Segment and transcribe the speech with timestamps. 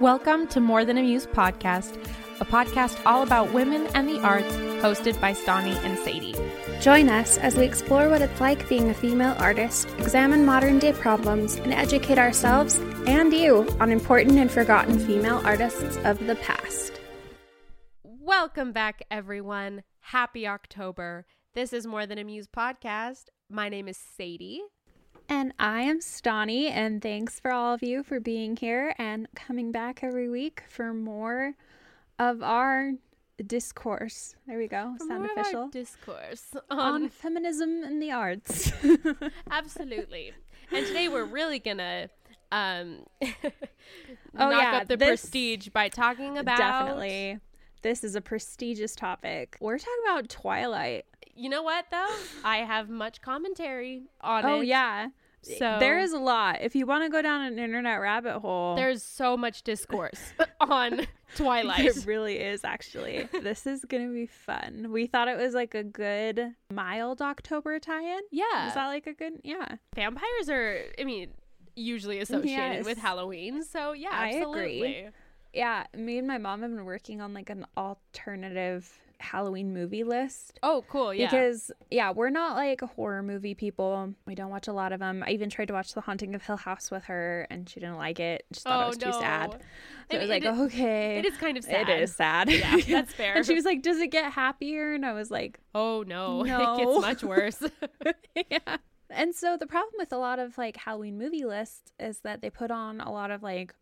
[0.00, 1.96] Welcome to More Than a Muse podcast,
[2.40, 6.36] a podcast all about women and the arts, hosted by Stani and Sadie.
[6.80, 10.92] Join us as we explore what it's like being a female artist, examine modern day
[10.92, 17.00] problems, and educate ourselves and you on important and forgotten female artists of the past.
[18.04, 19.82] Welcome back, everyone.
[19.98, 21.26] Happy October.
[21.54, 23.24] This is More Than a Muse podcast.
[23.50, 24.62] My name is Sadie.
[25.28, 29.70] And I am Stani, and thanks for all of you for being here and coming
[29.72, 31.52] back every week for more
[32.18, 32.92] of our
[33.46, 34.34] discourse.
[34.46, 35.68] There we go, For sound more of our official.
[35.68, 38.72] discourse on on feminism in the arts.
[39.50, 40.32] absolutely.
[40.72, 42.08] And today we're really gonna
[42.50, 47.38] um Oh, knock yeah, up the this- prestige by talking about Definitely.
[47.82, 49.56] This is a prestigious topic.
[49.60, 51.04] We're talking about Twilight.
[51.38, 52.14] You know what though?
[52.44, 54.52] I have much commentary on oh, it.
[54.58, 55.08] Oh, yeah.
[55.42, 56.58] So there is a lot.
[56.62, 60.20] If you want to go down an internet rabbit hole, there's so much discourse
[60.60, 61.84] on Twilight.
[61.84, 63.28] It really is actually.
[63.42, 64.88] this is gonna be fun.
[64.90, 68.20] We thought it was like a good mild October tie-in.
[68.32, 68.68] Yeah.
[68.68, 69.34] Is that like a good?
[69.44, 69.76] Yeah.
[69.94, 71.28] Vampires are I mean
[71.76, 72.84] usually associated Yes.
[72.84, 73.62] with Halloween.
[73.62, 74.40] So yeah, I agree.
[74.42, 75.08] absolutely.
[75.54, 75.84] Yeah.
[75.96, 80.58] Me and my mom have been working on like an alternative Halloween movie list.
[80.62, 81.12] Oh, cool.
[81.12, 81.26] Yeah.
[81.26, 84.14] Because yeah, we're not like horror movie people.
[84.26, 85.24] We don't watch a lot of them.
[85.26, 87.96] I even tried to watch The Haunting of Hill House with her, and she didn't
[87.96, 88.44] like it.
[88.52, 89.06] She thought oh, it was no.
[89.12, 89.52] too sad.
[89.52, 89.58] So
[90.12, 91.88] I it was like, it- okay, it is kind of sad.
[91.88, 92.48] It is sad.
[92.50, 93.34] Yeah, that's fair.
[93.36, 96.44] and she was like, "Does it get happier?" And I was like, Oh no.
[96.44, 96.76] It No.
[96.76, 97.62] gets much worse.
[98.50, 98.76] yeah.
[99.10, 102.50] And so the problem with a lot of like Halloween movie lists is that they
[102.50, 103.74] put on a lot of like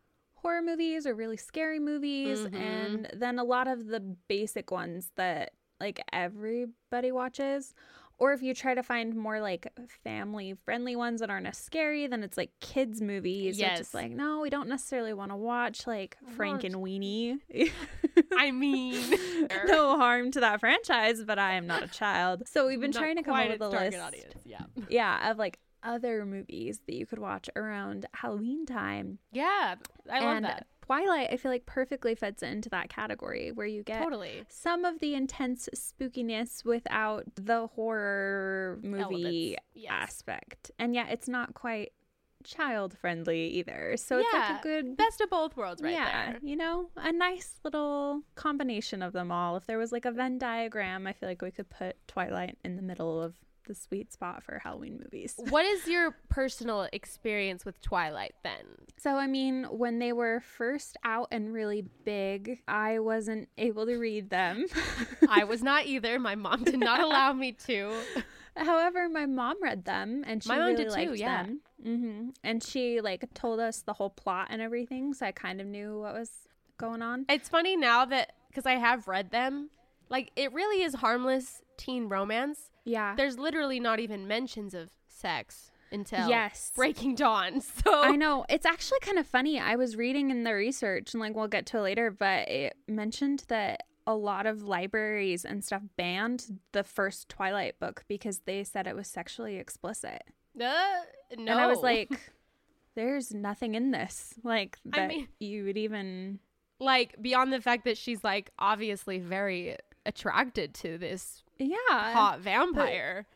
[0.47, 2.55] horror movies or really scary movies Mhm.
[2.55, 3.99] and then a lot of the
[4.29, 7.75] basic ones that like everybody watches.
[8.19, 9.71] Or if you try to find more like
[10.03, 13.59] family friendly ones that aren't as scary, then it's like kids movies.
[13.59, 13.81] Yes.
[13.81, 17.39] is like, no, we don't necessarily want to watch like Frankenweenie.
[18.39, 18.95] I mean
[19.67, 22.45] no harm to that franchise, but I am not a child.
[22.49, 24.35] So we've been not trying to come up with a list audience.
[24.45, 24.63] Yeah.
[24.89, 29.19] yeah, of like other movies that you could watch around Halloween time.
[29.33, 29.77] Yeah.
[30.11, 30.67] I love and that.
[30.83, 34.45] Twilight, I feel like perfectly fits into that category where you get Totally.
[34.49, 39.93] some of the intense spookiness without the horror movie yes.
[39.93, 40.71] aspect.
[40.79, 41.93] And yet it's not quite
[42.45, 43.97] child friendly either.
[43.97, 46.41] So it's like a good Best of both worlds right yeah, there.
[46.43, 49.57] you know, a nice little combination of them all.
[49.57, 52.77] If there was like a Venn diagram, I feel like we could put Twilight in
[52.77, 53.35] the middle of
[53.67, 55.35] the sweet spot for Halloween movies.
[55.51, 58.65] What is your personal experience with Twilight then?
[58.97, 63.97] So, I mean, when they were first out and really big, I wasn't able to
[63.97, 64.67] read them.
[65.29, 66.19] I was not either.
[66.19, 67.93] My mom did not allow me to.
[68.57, 71.43] However, my mom read them and she My mom really did too, yeah.
[71.43, 71.61] them.
[71.83, 75.67] hmm And she like told us the whole plot and everything, so I kind of
[75.67, 76.31] knew what was
[76.79, 77.27] going on.
[77.29, 79.71] It's funny now that because I have read them,
[80.09, 82.71] like it really is harmless teen romance.
[82.87, 83.15] Yeah.
[83.17, 86.73] There's literally not even mentions of sex until Yes.
[86.75, 87.61] Breaking Dawn.
[87.85, 88.47] So I know.
[88.49, 89.61] It's actually kind of funny.
[89.61, 92.75] I was reading in the research, and like we'll get to it later, but it
[92.89, 98.63] mentioned that a lot of libraries and stuff banned the first Twilight book because they
[98.65, 100.23] said it was sexually explicit.
[100.59, 100.63] Uh,
[101.37, 101.53] no.
[101.53, 102.11] And I was like,
[102.95, 104.35] there's nothing in this.
[104.45, 106.39] Like, I that mean- you would even.
[106.79, 111.77] like beyond the fact that she's like obviously very attracted to this Yeah.
[112.13, 113.27] hot vampire.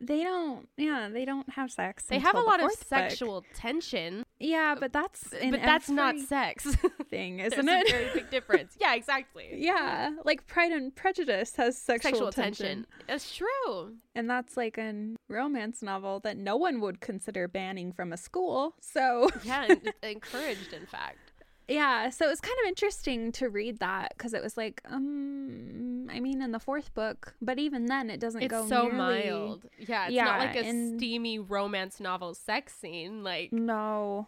[0.00, 2.04] They don't, yeah, they don't have sex.
[2.04, 2.88] They have a lot of fourth book.
[2.88, 5.24] sexual tension, Yeah, but that's.
[5.30, 6.64] But that's not sex.
[7.10, 7.90] thing, isn't a it?
[7.90, 8.76] very big difference.
[8.80, 9.48] Yeah, exactly.
[9.56, 12.66] Yeah, like Pride and Prejudice has sexual, Sexual tension.
[12.66, 12.86] tension.
[13.08, 13.94] That's true.
[14.14, 18.76] And that's like a romance novel that no one would consider banning from a school.
[18.80, 21.27] So, Yeah, encouraged, in fact.
[21.68, 26.08] Yeah, so it was kind of interesting to read that because it was like, um,
[26.10, 28.96] I mean, in the fourth book, but even then, it doesn't It's go so nearly-
[28.96, 29.66] mild.
[29.78, 33.22] Yeah, it's Yeah, not like a and- steamy romance novel sex scene.
[33.22, 34.26] Like, No,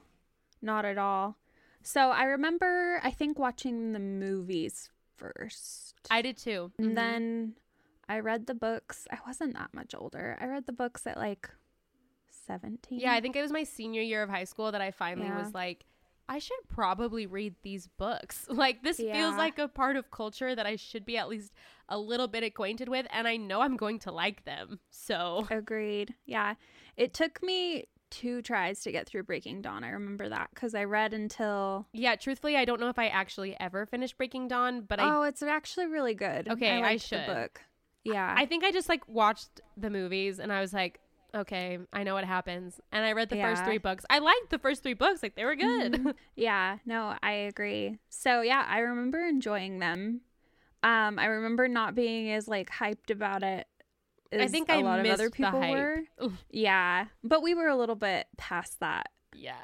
[0.60, 1.36] not at all.
[1.82, 5.94] So I remember, I think, watching the movies first.
[6.10, 6.72] I did too.
[6.78, 6.94] And Mhm.
[6.94, 7.54] then
[8.08, 9.06] I read the books.
[9.10, 10.36] I wasn't that much older.
[10.40, 11.48] I read the books at like
[12.28, 12.98] 17.
[13.00, 15.38] Yeah, I think it was my senior year of high school that I finally Yeah.
[15.42, 15.84] was like,
[16.30, 18.46] I should probably read these books.
[18.60, 19.14] Like, this Yeah.
[19.14, 21.52] feels like a part of culture that I should be at least
[21.88, 24.78] a little bit acquainted with, and I know I'm going to like them.
[24.90, 26.14] So, Agreed.
[26.24, 26.54] Yeah.
[26.96, 29.82] It took me two tries to get through Breaking Dawn.
[29.84, 31.86] I remember that because I read until.
[31.92, 35.22] yeah, truthfully, I don't know if I actually ever finished Breaking Dawn, but I oh,
[35.22, 36.48] it's actually really good.
[36.48, 37.20] Okay, I liked should.
[37.28, 37.62] The book.
[38.04, 38.34] Yeah.
[38.36, 41.00] I think I just like watched the movies and I was like,
[41.34, 42.80] okay, I know what happens.
[42.92, 44.04] And I read the first three books.
[44.10, 45.92] I liked the first three books, like they were good.
[45.92, 46.14] Mhm.
[46.36, 46.78] yeah.
[46.84, 47.98] No, I agree.
[48.08, 50.22] So yeah, I remember enjoying them.
[50.82, 53.66] Um, I remember not being as like hyped about it.
[54.32, 56.02] I think a I lot of other people were.
[56.50, 59.10] Yeah, but we were a little bit past that.
[59.34, 59.56] yeah.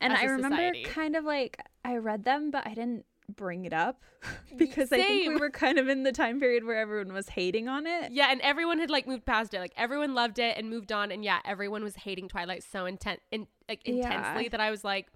[0.00, 0.84] And I remember society.
[0.84, 4.00] kind of like I read them, but I didn't bring it up
[4.56, 7.68] because I think we were kind of in the time period where everyone was hating
[7.68, 8.12] on it.
[8.12, 9.60] Yeah, and everyone had like moved past it.
[9.60, 11.10] Like everyone loved it and moved on.
[11.10, 13.94] And yeah, everyone was hating Twilight so intent in, like Yeah.
[13.94, 15.08] intensely that I was like,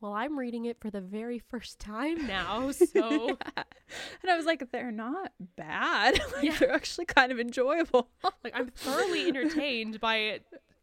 [0.00, 2.70] well, I'm reading it for the very first time now.
[2.70, 3.36] So
[4.22, 6.18] And I was like, they're not bad.
[6.34, 6.56] like, Yeah.
[6.58, 8.08] They're actually kind of enjoyable.
[8.44, 10.40] like I'm thoroughly entertained by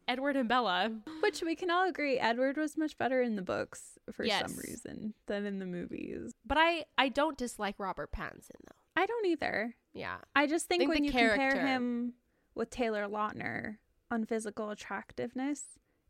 [0.07, 0.91] Edward and Bella.
[1.21, 4.41] Which we can all agree, Edward was much better in the books for Yes.
[4.49, 6.31] some reason than in the movies.
[6.45, 8.75] But I I don't dislike Robert Pattinson though.
[9.01, 9.75] I don't either.
[9.93, 10.17] Yeah.
[10.35, 12.13] I just think, Think when you compare him
[12.55, 13.77] with Taylor Lautner
[14.09, 15.63] on physical attractiveness,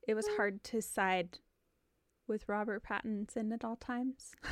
[0.07, 1.39] it was hard to side
[2.27, 4.31] with Robert Pattinson at all times.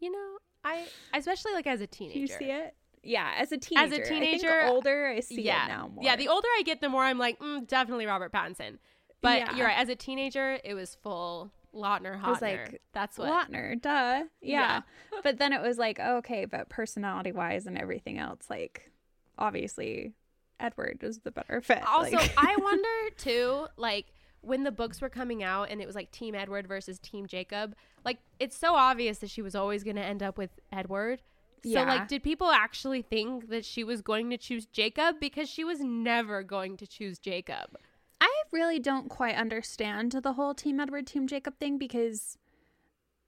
[0.00, 2.14] You know, I especially like as a teenager.
[2.14, 2.74] Do you see it?
[3.02, 3.84] Yeah, as a teenager.
[3.84, 5.64] I think teenager, older, I see yeah.
[5.64, 6.04] it now more.
[6.04, 8.78] Yeah, the older I get, the more I'm like, mm, definitely Robert Pattinson.
[9.20, 9.56] But Yeah.
[9.56, 9.78] you're right.
[9.78, 12.24] As a teenager, it was full Lautner, Hotner.
[12.24, 13.30] I was like, That's what.
[13.30, 14.24] Lautner, duh.
[14.40, 14.82] Yeah.
[15.22, 18.90] but then it was like, okay, but personality wise and everything else, like,
[19.38, 20.12] obviously,
[20.60, 21.82] Edward was the better fit.
[21.86, 24.12] Also, like- I wonder too, like
[24.42, 27.74] when the books were coming out and it was like Team Edward versus Team Jacob.
[28.04, 31.22] Like it's so obvious that she was always going to end up with Edward.
[31.64, 31.84] So Yeah.
[31.84, 35.80] like, did people actually think that she was going to choose Jacob because she was
[35.80, 37.76] never going to choose Jacob?
[38.20, 42.36] I really don't quite understand the whole Team Edward, Team Jacob thing because,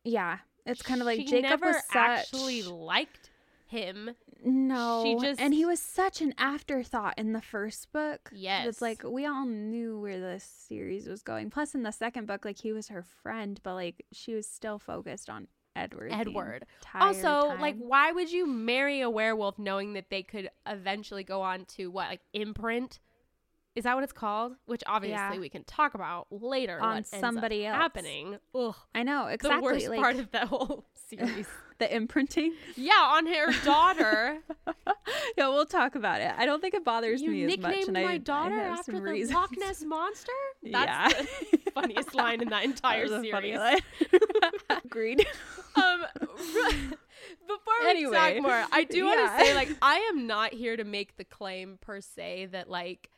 [0.04, 3.30] yeah, it's kind of like she Jacob never was such actually liked
[3.66, 4.10] him.
[4.44, 8.30] no, she just- and he was such an afterthought in the first book.
[8.32, 8.66] Yes.
[8.68, 11.50] it's like we all knew where this series was going.
[11.50, 14.78] Plus, in the second book, like he was her friend, but like she was still
[14.78, 16.12] focused on Edward.
[16.12, 16.66] Edward.
[16.94, 21.64] Also, like, why would you marry a werewolf knowing that they could eventually go on
[21.76, 23.00] to what, like, imprint?
[23.74, 24.52] Is that what it's called?
[24.66, 25.40] Which obviously Yeah.
[25.40, 27.76] we can talk about later On what ends up somebody else.
[27.76, 28.38] happening.
[28.54, 31.48] Ugh, I know exactly the worst like part of that whole series.
[31.78, 32.54] The imprinting.
[32.76, 34.38] yeah, on her daughter.
[35.36, 36.32] yeah, we'll talk about it.
[36.36, 37.58] I don't think it bothers you me as much.
[37.60, 39.34] nicknamed And my I, daughter I after the reasons.
[39.34, 40.32] Loch Ness monster.
[40.62, 41.08] Yeah.
[41.08, 43.82] That's the funniest line in that entire That was a funny series.
[44.84, 45.26] Agreed.
[45.76, 46.04] um
[47.46, 49.36] before we Anyway, talk more i do want yeah.
[49.38, 53.10] to say like i am not here to make the claim per se that like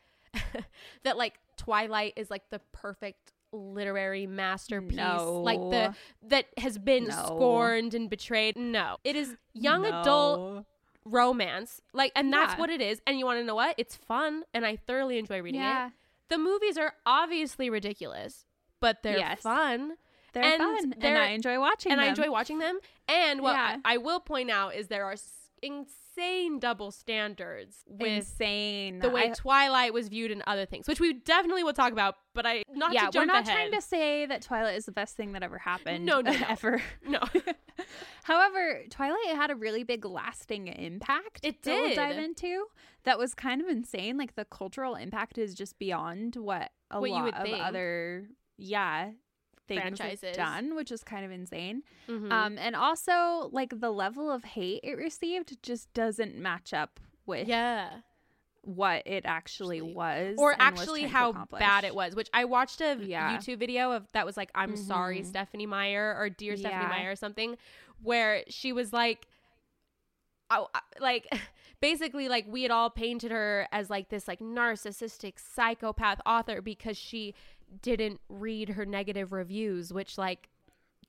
[1.05, 7.23] that like twilight is like the perfect literary masterpiece like the that has been No.
[7.27, 10.65] scorned and betrayed no it is young adult
[11.05, 12.59] romance like and that's Yeah.
[12.61, 15.41] what it is and you want to know what it's fun and i thoroughly enjoy
[15.41, 15.87] reading Yeah.
[15.89, 15.93] it
[16.29, 18.45] the movies are obviously ridiculous
[18.81, 19.41] but they're Yes.
[19.41, 19.97] fun
[20.33, 22.07] They're And fun, and they're- I enjoy watching and them.
[22.07, 22.79] I enjoy watching them.
[23.09, 23.79] And what Yeah.
[23.87, 25.17] I, I will point out is there are
[25.63, 28.99] insane double standards with insane.
[29.01, 32.17] the way I- Twilight was viewed in other things, which we definitely will talk about.
[32.35, 33.55] But I not yeah, to jump we're not ahead.
[33.55, 36.05] trying to say that Twilight is the best thing that ever happened.
[36.05, 36.47] No, no, no.
[36.49, 36.83] ever.
[37.07, 37.21] no.
[38.25, 41.41] However, Twilight had a really big lasting impact.
[41.43, 41.97] It that We'll did.
[41.97, 42.67] dive into
[43.05, 44.17] that was kind of insane.
[44.17, 47.63] Like the cultural impact is just beyond what a What you lot would of think.
[47.65, 49.11] other yeah
[49.69, 50.37] things Franchises.
[50.37, 51.83] done, which is kind of insane.
[52.09, 52.31] Mhm.
[52.33, 57.49] Um, and also like the level of hate it received just doesn't match up with
[57.49, 58.01] yeah.
[58.63, 62.45] what it actually Actually- was, Or and was actually how bad it was, which I
[62.45, 63.37] watched a Yeah.
[63.37, 65.27] YouTube video of that was like, I'm sorry, Mhm.
[65.27, 66.89] Stephenie Meyer or Dear Stephenie Yeah.
[66.89, 67.57] Meyer or something,
[68.03, 69.27] where she was like,
[70.51, 71.27] oh, I- like
[71.81, 76.97] basically like we had all painted her as like this like narcissistic psychopath author because
[76.97, 77.35] she
[77.83, 80.49] didn't read her negative reviews, which like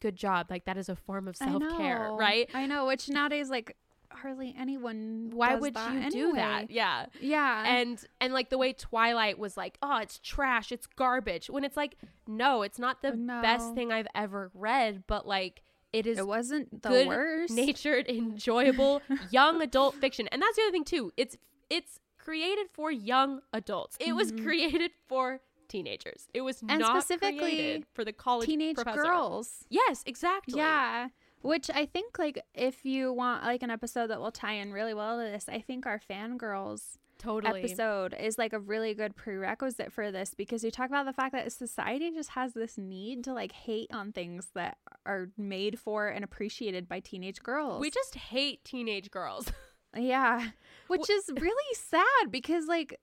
[0.02, 0.48] good job.
[0.50, 2.18] Like that is a form of self care, know.
[2.18, 2.50] right?
[2.54, 3.76] I know, which nowadays like
[4.12, 5.32] hardly anyone.
[5.34, 6.72] Why would you do that?
[6.72, 7.08] Yeah.
[7.20, 11.64] Yeah, and and like the way twilight was like oh it's trash it's garbage when
[11.64, 11.96] it's like
[12.28, 15.62] no it's not the best thing i've ever read but like
[15.94, 17.54] it is it wasn't the good worst.
[17.54, 21.38] natured enjoyable young adult fiction and that's the other thing too it's
[21.70, 24.44] it's created for young adults it was Mhm.
[24.44, 26.28] created for teenagers.
[26.34, 29.04] It was And not specifically for the college Teenage professor.
[29.04, 29.66] girls.
[29.70, 30.58] Yes, exactly.
[30.58, 31.10] Yeah.
[31.42, 34.94] Which I think, like, if you want like an episode that will tie in really
[34.94, 37.64] well to this, I think our fangirls totally.
[37.64, 41.34] episode is like a really good prerequisite for this because we talk about the fact
[41.34, 46.08] that society just has this need to like hate on things that are made for
[46.08, 47.82] and appreciated by teenage girls.
[47.82, 49.52] We just hate teenage girls.
[49.96, 50.50] yeah,
[50.88, 53.00] which is really sad because like.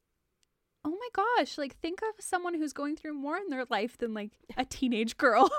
[0.85, 4.13] Oh my gosh, like think of someone who's going through more in their life than
[4.15, 5.51] like a teenage girl.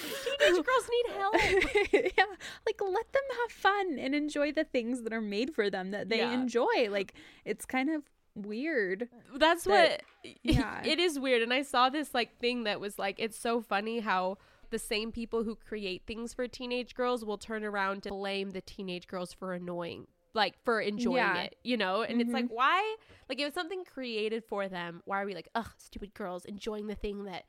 [0.00, 1.34] teenage girls need help.
[1.92, 2.24] yeah,
[2.66, 6.08] like let them have fun and enjoy the things that are made for them that
[6.08, 6.32] they Yeah.
[6.32, 6.88] enjoy.
[6.90, 7.14] Like
[7.44, 8.02] it's kind of
[8.34, 9.08] weird.
[9.36, 10.80] That's that- what yeah.
[10.84, 14.00] it is weird and i saw this like thing that was like it's so funny
[14.00, 14.38] how
[14.70, 18.62] the same people who create things for teenage girls will turn around to blame the
[18.62, 21.42] teenage girls for annoying like for enjoying Yeah.
[21.42, 22.54] it you know and it's like Mhm.
[22.54, 22.96] why
[23.28, 26.86] like it was something created for them why are we like ugh stupid girls enjoying
[26.88, 27.44] the thing that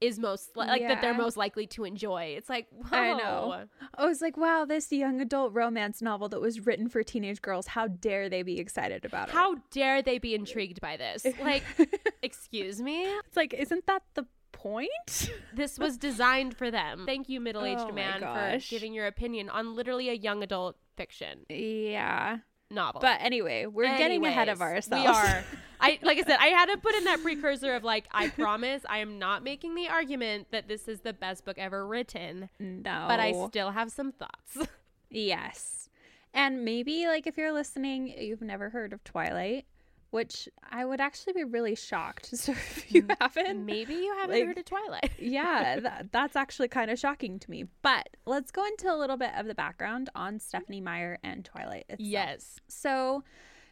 [0.00, 2.96] is most li- like that they're most likely to enjoy it's like whoa.
[2.98, 3.64] I know.
[3.94, 7.68] I was like, wow, this young adult romance novel that was written for teenage girls,
[7.68, 9.32] how dare they be excited about it?
[9.34, 11.62] how dare they be intrigued by this like
[12.22, 15.30] excuse me it's like, isn't that the point?
[15.54, 17.04] This was designed for them.
[17.06, 20.76] Thank you, middle aged Oh man, for giving your opinion on literally a young adult
[20.96, 22.38] fiction yeah.
[22.70, 23.00] novel.
[23.00, 25.04] But anyway, we're getting ahead of ourselves.
[25.04, 25.44] We are.
[25.80, 28.82] I like I said, I had to put in that precursor of like, I promise
[28.88, 33.06] I am not making the argument that this is the best book ever written, no.
[33.08, 34.68] but I still have some thoughts.
[35.14, 35.90] Yes.
[36.34, 39.66] And maybe, like, if you're listening, you've never heard of Twilight,
[40.12, 42.26] which I would actually be really shocked.
[42.36, 45.10] So if you haven't, Maybe you haven't Like- heard of Twilight.
[45.18, 47.64] yeah, that, that's actually kind of shocking to me.
[47.82, 51.86] But let's go into a little bit of the background on Stephenie Meyer and Twilight
[51.88, 51.98] itself.
[52.00, 52.60] yes.
[52.68, 53.24] So,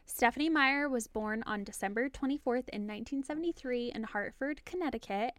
[0.07, 5.35] Stephenie Meyer was born on December 24th in 1973 in Hartford, Connecticut,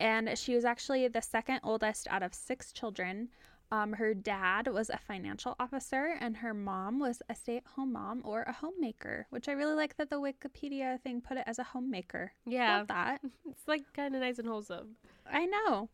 [0.00, 3.28] and she was actually the second oldest out of six children.
[3.70, 7.92] Um, her dad was a financial officer, and her mom was a stay at home
[7.92, 11.58] mom or a homemaker, which I really like that the Wikipedia thing put it as
[11.58, 12.32] a homemaker.
[12.46, 12.78] Yeah.
[12.78, 13.20] Love that.
[13.50, 14.96] It's like kind of nice and wholesome.
[15.30, 15.88] I know.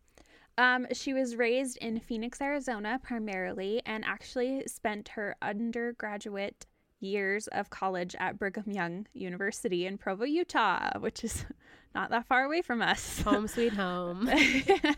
[0.59, 6.67] Um, she was raised in Phoenix, Arizona, primarily, and actually spent her undergraduate
[7.01, 11.45] years of college at Brigham Young University in Provo, Utah, which is
[11.95, 13.21] not that far away from us.
[13.23, 14.31] Home sweet home.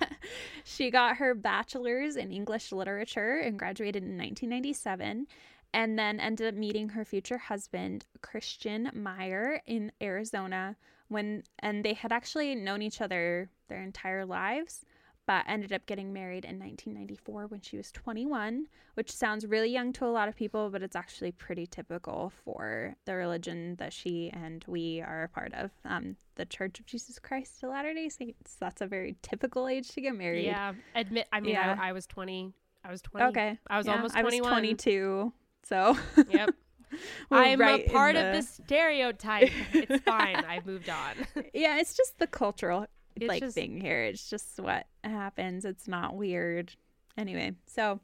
[0.65, 5.27] she got her bachelor's in English literature and graduated in 1997
[5.75, 10.77] and then ended up meeting her future husband Christian Meyer in Arizona
[11.09, 14.85] when and they had actually known each other their entire lives
[15.27, 19.93] but ended up getting married in 1994 when she was 21 which sounds really young
[19.93, 24.31] to a lot of people but it's actually pretty typical for the religion that she
[24.33, 28.09] and we are a part of um, the church of jesus christ of latter day
[28.09, 30.73] saints that's a very typical age to get married yeah.
[30.95, 31.77] Admit, I mean, Yeah.
[31.81, 32.53] I, I was 20.
[32.85, 33.27] I was 20.
[33.27, 35.97] okay I was Yeah, almost i was 22 so
[36.29, 36.51] Yep.
[37.31, 39.51] I'm right a part the- of the stereotype.
[39.73, 40.37] It's fine.
[40.37, 41.15] I've moved on.
[41.55, 44.03] yeah it's just the cultural It's like just- thing here.
[44.05, 45.65] It's just what happens.
[45.65, 46.75] It's not weird.
[47.19, 48.01] Anyway so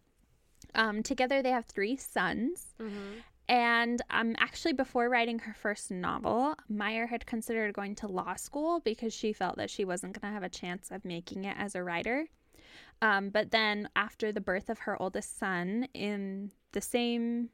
[0.75, 2.75] um together they have three sons.
[2.81, 3.21] Mm-hmm.
[3.49, 8.81] and um actually before writing her first novel meyer had considered going to law school
[8.81, 11.75] because she felt that she wasn't going to have a chance of making it as
[11.75, 12.27] a writer.
[13.00, 17.49] Um, but then after the birth of her oldest son in the same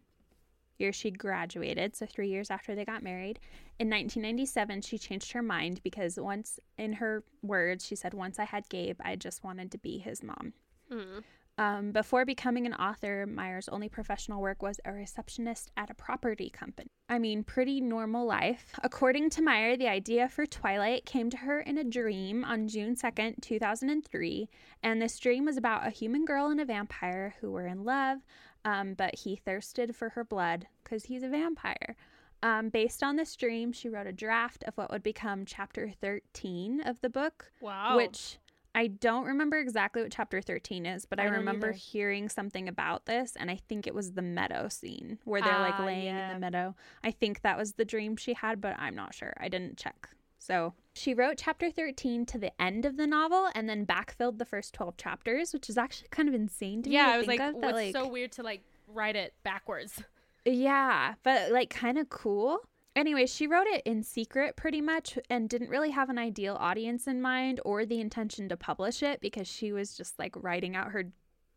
[0.79, 3.41] year she graduated, so three years after they got married,
[3.79, 8.45] in 1997, she changed her mind because once, in her words, she said, Once I
[8.45, 10.53] had Gabe, I just wanted to be his mom.
[10.91, 11.23] Mm.
[11.57, 16.51] Um, before becoming an author, Meyer's only professional work was a receptionist at a property
[16.51, 16.89] company.
[17.09, 18.73] I mean, pretty normal life.
[18.83, 22.97] According to Meyer, the idea for Twilight came to her in a dream on June
[22.97, 24.49] 2nd, 2003.
[24.83, 28.19] And this dream was about a human girl and a vampire who were in love,
[28.65, 31.97] um, but he thirsted for her blood because he's a vampire.
[32.43, 36.81] Um, based on this dream, she wrote a draft of what would become chapter 13
[36.83, 37.97] of the book Wow.
[37.97, 38.39] which
[38.77, 41.77] I don't remember exactly what chapter 13 is, but I, I remember either.
[41.79, 45.79] hearing something about this, and I think it was the meadow scene where they're like
[45.79, 46.75] Ah, laying in the meadow.
[47.05, 49.33] I think that was the dream she had, but I'm not sure.
[49.39, 50.09] I didn't check.
[50.47, 54.45] So she wrote chapter 13 to the end of the novel and then backfilled the
[54.45, 56.97] first 12 chapters, which is actually kind of insane to me.
[56.97, 60.03] yeah, I was think like, of, what's like so weird to like write it backwards?
[60.45, 62.59] yeah, but like kind of cool.
[62.95, 67.07] Anyway, she wrote it in secret pretty much and didn't really have an ideal audience
[67.07, 70.93] in mind or the intention to publish it because she was just like writing out
[70.93, 71.05] her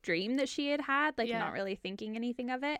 [0.01, 1.39] dream that she had had, like Yeah.
[1.39, 2.79] not really thinking anything of it.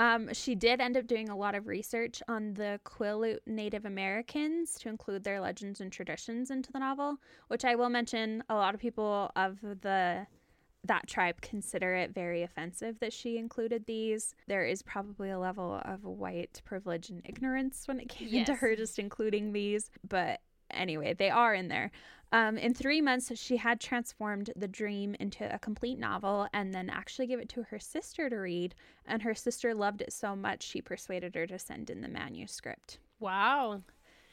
[0.00, 4.72] Um, she did end up doing a lot of research on the Quileute Native Americans
[4.80, 8.74] to include their legends and traditions into the novel, which I will mention a lot
[8.74, 10.26] of people of the
[10.84, 14.34] that tribe consider it very offensive that she included these.
[14.48, 18.48] There is probably a level of white privilege and ignorance when it came yes.
[18.48, 20.40] into her just including these, but
[20.72, 21.90] anyway, they are in there.
[22.32, 26.88] Um, in three months, she had transformed the dream into a complete novel and then
[26.88, 28.74] actually gave it to her sister to read.
[29.04, 32.98] And her sister loved it so much, she persuaded her to send in the manuscript.
[33.18, 33.82] Wow.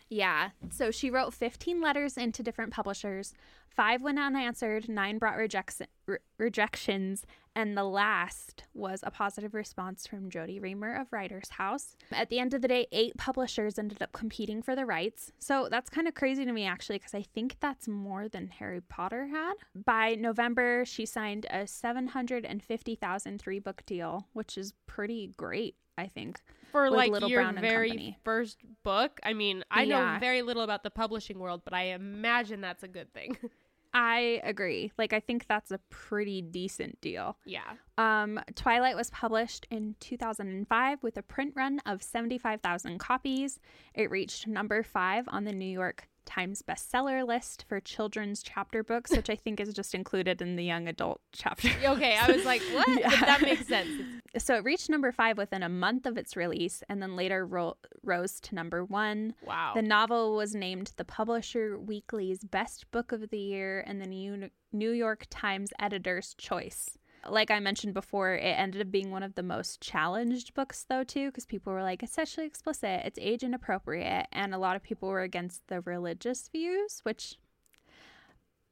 [0.09, 0.51] Yeah.
[0.69, 3.33] So she wrote 15 letters into different publishers.
[3.67, 7.25] Five went unanswered, nine brought rejects- re- rejections,
[7.57, 11.95] and the last was a positive response from Jodi Reamer of Writers House.
[12.11, 15.31] At the end of the day, eight publishers ended up competing for the rights.
[15.39, 18.81] So that's kind of crazy to me, actually, because I think that's more than Harry
[18.81, 19.55] Potter had.
[19.73, 26.39] By November, she signed a 750,000 three book deal, which is pretty great, I think
[26.71, 29.19] for like Little your Brown very first book.
[29.23, 30.13] I mean, I yeah.
[30.13, 33.35] know very little about the publishing world, but I imagine that's a good thing.
[33.93, 34.91] I agree.
[34.97, 37.37] Like I think that's a pretty decent deal.
[37.45, 37.73] Yeah.
[37.97, 43.59] Um Twilight was published in 2005 with a print run of 75,000 copies.
[43.93, 49.09] It reached number 5 on the New York Times bestseller list for children's chapter books,
[49.11, 51.69] which I think is just included in the young adult chapter.
[51.83, 52.87] Okay, I was like, what?
[52.99, 53.09] Yeah.
[53.09, 53.89] that makes sense.
[54.37, 57.77] So it reached number five within a month of its release and then later ro-
[58.03, 59.33] rose to number one.
[59.43, 59.71] Wow.
[59.73, 64.91] The novel was named the Publisher Weekly's Best Book of the Year and the New
[64.91, 66.97] York Times Editor's Choice
[67.29, 71.03] like I mentioned before, it ended up being one of the most challenged books, though,
[71.03, 74.27] too, because people were like, it's sexually explicit, it's age inappropriate.
[74.31, 77.37] And a lot of people were against the religious views, which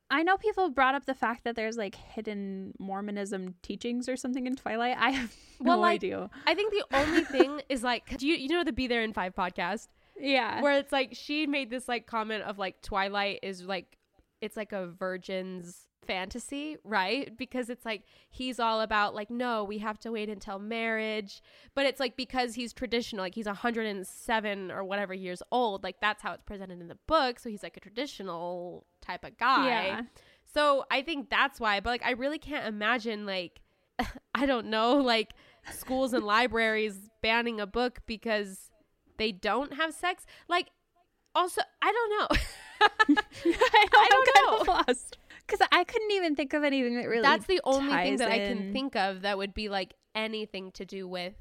[0.09, 4.45] I know people brought up the fact that there's like hidden Mormonism teachings or something
[4.45, 4.97] in Twilight.
[4.99, 6.29] I have no well, like, idea.
[6.45, 9.13] I think the only thing is like, do you, you know the Be There in
[9.13, 9.87] Five podcast?
[10.17, 10.61] Yeah.
[10.61, 13.97] Where it's like, she made this like comment of like, Twilight is like,
[14.41, 17.35] it's like a virgin's fantasy, right?
[17.37, 21.41] Because it's like he's all about like no, we have to wait until marriage,
[21.73, 26.21] but it's like because he's traditional, like he's 107 or whatever years old, like that's
[26.21, 29.67] how it's presented in the book, so he's like a traditional type of guy.
[29.67, 30.01] Yeah.
[30.53, 33.61] So I think that's why, but like I really can't imagine like
[34.35, 35.33] I don't know, like
[35.71, 38.71] schools and libraries banning a book because
[39.17, 40.25] they don't have sex.
[40.47, 40.69] Like
[41.33, 42.37] also, I don't know.
[43.45, 44.73] I, I don't know.
[44.73, 47.21] Lost because I couldn't even think of anything that really.
[47.21, 48.33] That's the only thing that in.
[48.33, 51.33] I can think of that would be like anything to do with.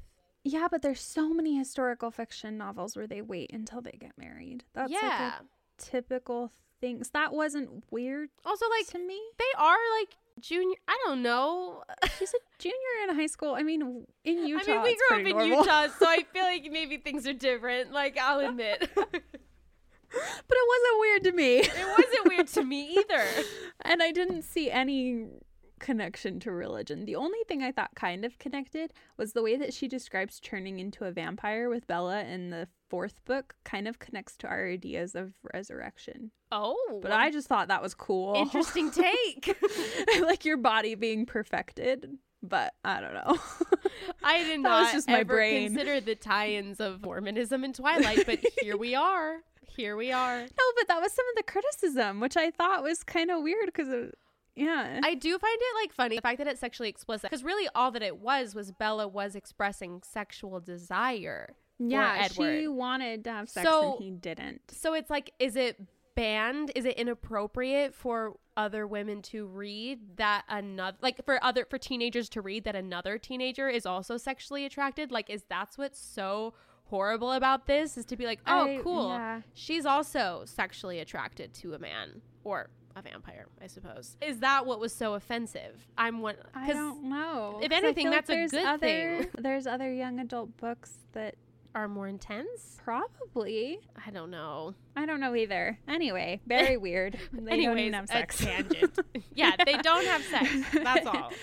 [0.43, 4.63] Yeah, but there's so many historical fiction novels where they wait until they get married.
[4.75, 4.99] That's yeah.
[5.01, 5.45] like a
[5.77, 7.09] typical things.
[7.09, 8.29] That wasn't weird.
[8.45, 10.77] Also, like to me, they are like junior.
[10.87, 11.83] I don't know.
[12.19, 12.75] She's a junior
[13.09, 13.55] in high school.
[13.55, 14.71] I mean, in Utah.
[14.71, 15.59] I mean, we grew up in normal.
[15.59, 17.91] Utah, so I feel like maybe things are different.
[17.91, 18.89] Like I'll admit.
[20.47, 21.57] but it wasn't weird to me.
[21.59, 23.25] It wasn't weird to me either.
[23.81, 25.27] and I didn't see any
[25.79, 27.05] connection to religion.
[27.05, 30.79] The only thing I thought kind of connected was the way that she describes turning
[30.79, 35.15] into a vampire with Bella in the fourth book kind of connects to our ideas
[35.15, 36.31] of resurrection.
[36.51, 36.99] Oh.
[37.01, 38.35] But I just thought that was cool.
[38.35, 39.55] Interesting take.
[40.21, 42.17] like your body being perfected.
[42.47, 43.37] But I don't know.
[44.23, 45.67] I did not just my ever brain.
[45.67, 49.39] consider the tie-ins of Mormonism and Twilight, but here we are
[49.75, 50.39] here we are.
[50.39, 53.65] No, but that was some of the criticism, which I thought was kind of weird
[53.65, 54.11] because
[54.55, 55.01] yeah.
[55.03, 57.91] I do find it like funny the fact that it's sexually explicit because really all
[57.91, 61.55] that it was was Bella was expressing sexual desire.
[61.77, 64.61] Yeah, she wanted to have sex so, and he didn't.
[64.71, 65.77] So it's like, is it
[66.15, 66.71] banned?
[66.73, 72.29] Is it inappropriate for other women to read that another like for other for teenagers
[72.29, 75.11] to read that another teenager is also sexually attracted?
[75.11, 76.53] Like, is that's what's so
[76.85, 79.09] horrible about this is to be like, oh, I, cool.
[79.09, 79.41] Yeah.
[79.53, 84.17] She's also sexually attracted to a man or a vampire, I suppose.
[84.21, 85.87] Is that what was so offensive?
[85.97, 86.35] I'm one.
[86.53, 87.59] I don't know.
[87.61, 89.27] If anything, that's like a good other, thing.
[89.37, 91.35] There's other young adult books that
[91.75, 92.77] are more intense.
[92.83, 93.79] Probably.
[94.07, 94.73] I don't know.
[94.95, 95.77] I don't know either.
[95.87, 97.19] Anyway, very weird.
[97.33, 98.37] They Anyways, don't have sex.
[98.37, 98.97] tangent.
[99.35, 100.49] yeah, they don't have sex.
[100.73, 101.31] That's all.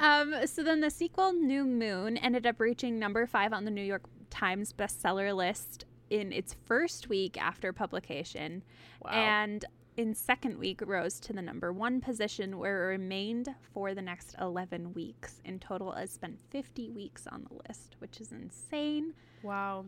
[0.00, 3.80] Um, so then the sequel, New Moon, ended up reaching number five on the New
[3.80, 8.64] York Times bestseller list in its first week after publication.
[9.04, 9.12] Wow.
[9.12, 9.64] And
[9.96, 14.34] in second week rose to the number one position where it remained for the next
[14.40, 15.40] 11 weeks.
[15.44, 19.14] In total, it spent 50 weeks on the list, which is insane.
[19.44, 19.84] Wow.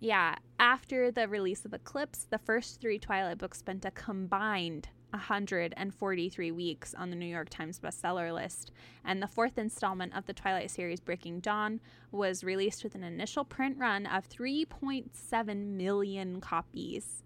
[0.00, 0.36] Yeah.
[0.60, 6.94] After the release of Eclipse, the first three Twilight books spent a combined 143 weeks
[6.94, 8.70] on the New York Times bestseller list.
[9.04, 11.80] And the fourth installment of the Twilight series, Breaking Dawn,
[12.12, 17.24] was released with an initial print run of 3.7 million copies.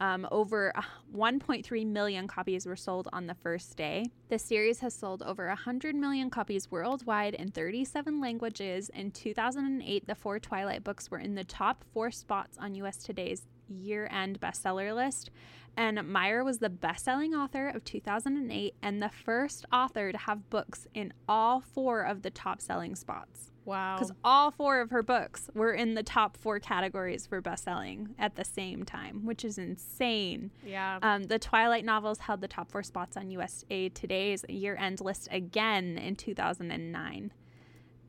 [0.00, 0.82] Um, over uh,
[1.14, 4.06] 1.3 million copies were sold on the first day.
[4.30, 8.88] The series has sold over 100 million copies worldwide in 37 languages.
[8.94, 13.42] In 2008, the four Twilight books were in the top four spots on US Today's
[13.68, 15.30] year end bestseller list.
[15.76, 20.50] And Meyer was the best selling author of 2008 and the first author to have
[20.50, 23.49] books in all four of the top selling spots.
[23.64, 23.96] Wow.
[23.96, 28.36] Because all four of her books were in the top four categories for bestselling at
[28.36, 30.50] the same time, which is insane.
[30.64, 30.98] Yeah.
[31.02, 35.28] Um, the Twilight novels held the top four spots on USA Today's year end list
[35.30, 37.32] again in 2009.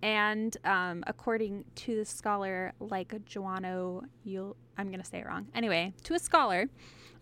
[0.04, 5.48] And um, according to the scholar like Joanno, you'll, I'm going to say it wrong.
[5.54, 6.70] Anyway, to a scholar,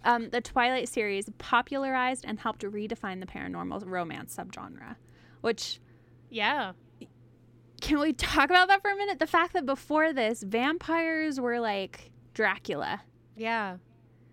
[0.06, 4.96] um, the Twilight series popularized and helped redefine the paranormal romance subgenre,
[5.42, 5.82] which
[6.30, 6.74] yeah.
[7.82, 9.20] Can we talk about that for a minute?
[9.20, 13.02] The fact that before this, vampires were like Dracula.
[13.36, 13.78] Yeah.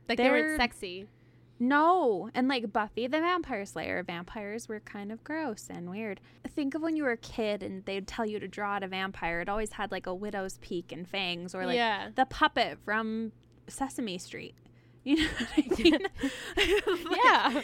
[0.08, 1.06] Like they were They're- sexy.
[1.58, 6.20] No, and like Buffy the Vampire Slayer, vampires were kind of gross and weird.
[6.54, 8.88] Think of when you were a kid and they'd tell you to draw out a
[8.88, 9.40] vampire.
[9.40, 12.10] It always had like a widow's peak and fangs, or like Yeah.
[12.14, 13.32] the puppet from
[13.68, 14.54] Sesame Street.
[15.04, 15.98] You know what I mean?
[17.24, 17.62] Yeah.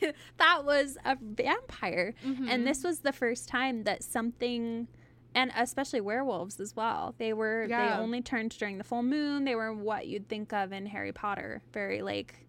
[0.00, 0.12] yeah.
[0.36, 2.14] that was a vampire.
[2.24, 2.48] Mhm.
[2.48, 4.86] And this was the first time that something
[5.36, 7.14] and especially werewolves as well.
[7.18, 7.96] They were Yeah.
[7.96, 9.44] they only turned during the full moon.
[9.44, 11.62] They were what you'd think of in Harry Potter.
[11.72, 12.42] Very like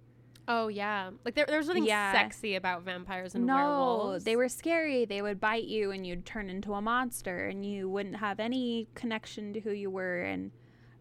[0.50, 1.10] Oh yeah.
[1.26, 2.14] Like there, there was nothing Yeah.
[2.14, 4.24] sexy about vampires and no, werewolves.
[4.24, 5.04] they were scary.
[5.04, 8.88] They would bite you and you'd turn into a monster and you wouldn't have any
[8.96, 10.52] connection to who you were and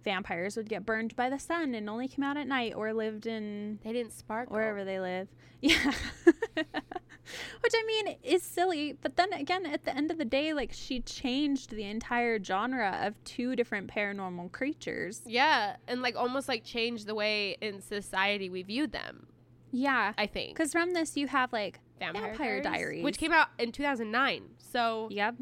[0.03, 3.27] vampires would get burned by the sun and only came out at night or lived
[3.27, 4.55] in They didn't sparkle.
[4.57, 5.29] wherever they live.
[5.62, 5.92] Yeah.
[7.61, 10.73] Which I mean is silly, but then again at the end of the day like
[10.73, 15.23] she changed the entire genre of two different paranormal creatures.
[15.27, 19.27] Yeah, and like almost like changed the way in society we viewed them.
[19.73, 20.12] Yeah.
[20.17, 23.05] I think Cuz from this you have like Vampire, Vampire Diaries.
[23.05, 24.51] which came out in 2009.
[24.59, 25.35] So yep.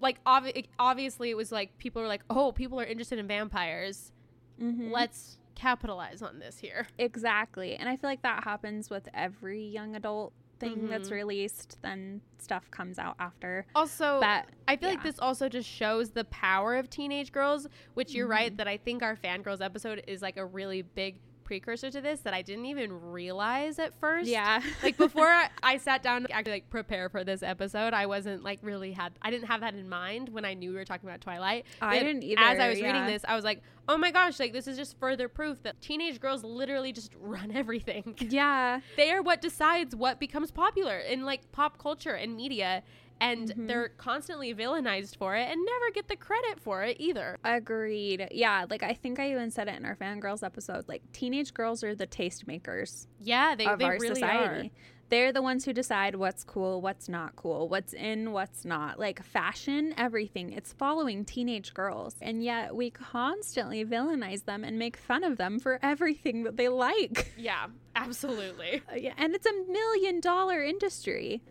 [0.00, 4.12] like obvi- obviously it was like people were like, oh, people are interested in vampires.
[4.60, 4.90] Mhm.
[4.90, 6.86] Let's capitalize on this here.
[6.98, 7.74] Exactly.
[7.74, 11.12] And I feel like that happens with every young adult thing that's Mhm.
[11.14, 13.66] released, then stuff comes out after.
[13.74, 18.14] Also, But I feel like this also just shows the power of teenage girls, which
[18.14, 18.32] you're Mm-hmm.
[18.32, 22.20] right that I think our fangirls episode is like a really big precursor to this
[22.20, 24.28] that I didn't even realize at first.
[24.28, 24.60] Yeah.
[24.82, 28.58] like before I, sat down to actually like prepare for this episode, I wasn't like
[28.60, 31.22] really had I didn't have that in mind when I knew we were talking about
[31.22, 31.64] Twilight.
[31.80, 34.38] I But didn't either, As I was reading this, I was like, oh my gosh,
[34.38, 38.14] like this is just further proof that teenage girls literally just run everything.
[38.18, 38.80] yeah.
[38.98, 42.82] they are what decides what becomes popular in like pop culture and media.
[43.20, 43.66] And Mm-hmm.
[43.66, 47.36] they're constantly villainized for it and never get the credit for it either.
[47.44, 48.28] Agreed.
[48.30, 50.84] Yeah, like I think I even said it in our fangirls episode.
[50.88, 54.68] Like teenage girls are the tastemakers Yeah, they, of they our really society.
[54.68, 54.70] are.
[55.10, 58.98] They're the ones who decide what's cool, what's not cool, what's in, what's not.
[58.98, 60.52] Like fashion, everything.
[60.52, 62.14] It's following teenage girls.
[62.20, 66.68] And yet we constantly villainize them and make fun of them for everything that they
[66.68, 67.32] like.
[67.38, 68.82] Yeah, absolutely.
[68.92, 71.42] Uh, yeah, and it's a million dollar industry.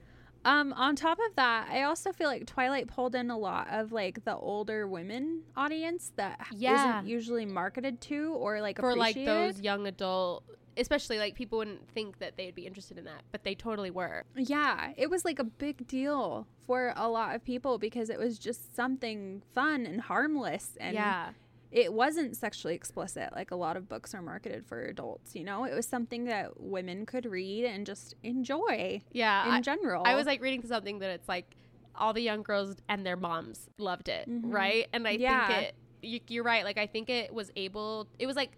[0.46, 3.92] Um, on top of that, I also feel like Twilight pulled in a lot of
[3.92, 6.76] like the older women audience that Yeah.
[6.76, 10.44] not usually marketed to or like For like those young adult,
[10.78, 14.24] especially like people wouldn't think that they'd be interested in that, but they totally were.
[14.36, 18.38] Yeah, it was like a big deal for a lot of people because it was
[18.38, 21.30] just something fun and harmless and yeah.
[21.72, 25.66] It wasn't sexually explicit like a lot of books are marketed for adults, you know?
[25.66, 29.46] It was something that women could read and just enjoy Yeah.
[29.48, 30.04] in I- general.
[30.06, 31.56] I was like reading something that it's like
[31.96, 34.54] all the young girls and their moms loved it, Mhm.
[34.54, 34.88] right?
[34.94, 35.48] And I Yeah.
[35.48, 36.64] think it, you, you're right.
[36.64, 38.52] Like, I think it was able, it was like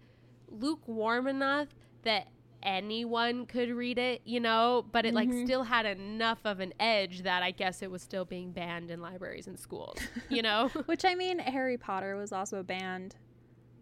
[0.50, 1.68] lukewarm enough
[2.04, 2.28] that
[2.64, 5.46] anyone could read it, you know, but it like Mhm.
[5.46, 9.02] still had enough of an edge that I guess it was still being banned in
[9.02, 9.98] libraries and schools,
[10.30, 10.70] you know?
[10.86, 13.16] Which I mean, Harry Potter was also banned.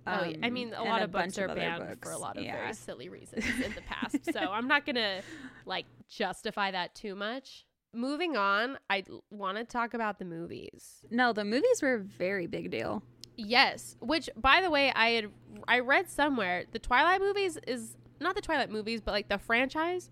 [0.06, 0.38] Oh, yeah.
[0.42, 2.44] I um, mean, a lot of books bunch are other banned for a lot of
[2.44, 2.56] yeah.
[2.56, 4.32] very silly reasons in the past.
[4.32, 5.22] So I'm not going to
[5.66, 7.66] like justify that too much.
[7.94, 11.02] Moving on, I want to talk about the movies.
[11.10, 13.04] No, the movies were a very big deal.
[13.36, 15.26] Yes, which by the way, I had
[15.68, 20.10] I read somewhere the Twilight movies is not the Twilight movies, but like the franchise.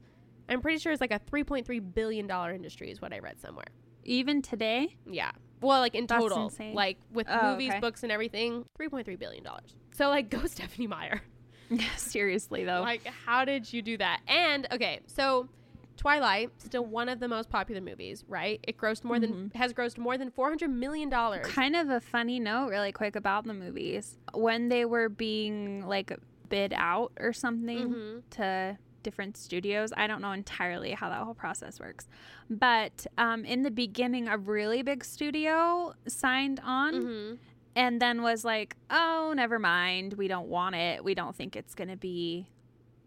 [0.47, 3.65] I'm pretty sure it's like a 3.3 billion dollar industry is what I read somewhere.
[4.03, 5.31] Even today, Yeah.
[5.61, 6.75] Well, like in That's total, insane.
[6.75, 7.79] like with Oh, movies, okay.
[7.79, 9.75] books, and everything, 3.3 billion dollars.
[9.93, 11.21] So like, go Stephenie Meyer.
[11.97, 12.81] Seriously though.
[12.81, 14.21] Like, how did you do that?
[14.27, 15.49] And okay, so
[15.97, 18.59] Twilight still one of the most popular movies, right?
[18.67, 19.57] It grossed more than mm-hmm.
[19.57, 21.47] has grossed more than four hundred million dollars.
[21.47, 24.19] kind of a funny note really quick about the movies.
[24.33, 26.11] When they were being like
[26.49, 28.23] bid out or something Mhm.
[28.31, 29.93] to different studios.
[29.95, 32.07] I don't know entirely how that whole process works.
[32.49, 37.35] But um, in the beginning, a really big studio signed on Mm-hmm.
[37.75, 40.13] and then was like, oh, never mind.
[40.13, 41.03] We don't want it.
[41.03, 42.47] We don't think it's going to be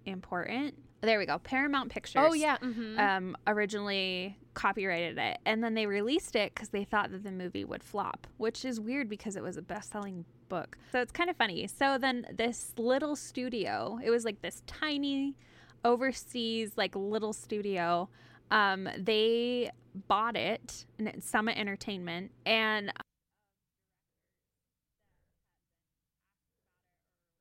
[0.07, 0.75] important.
[1.01, 1.39] There we go.
[1.39, 2.23] Paramount Pictures.
[2.27, 2.57] Oh yeah.
[2.59, 2.99] Mm-hmm.
[2.99, 7.65] Um, originally copyrighted it, and then they released it because they thought that the movie
[7.65, 10.77] would flop, which is weird because it was a best-selling book.
[10.93, 11.67] So it's kind of funny.
[11.67, 15.35] So then this little studio, it was like this tiny,
[15.85, 18.09] overseas like little studio.
[18.51, 19.71] Um, they
[20.09, 22.93] bought it, and it's Summit Entertainment, and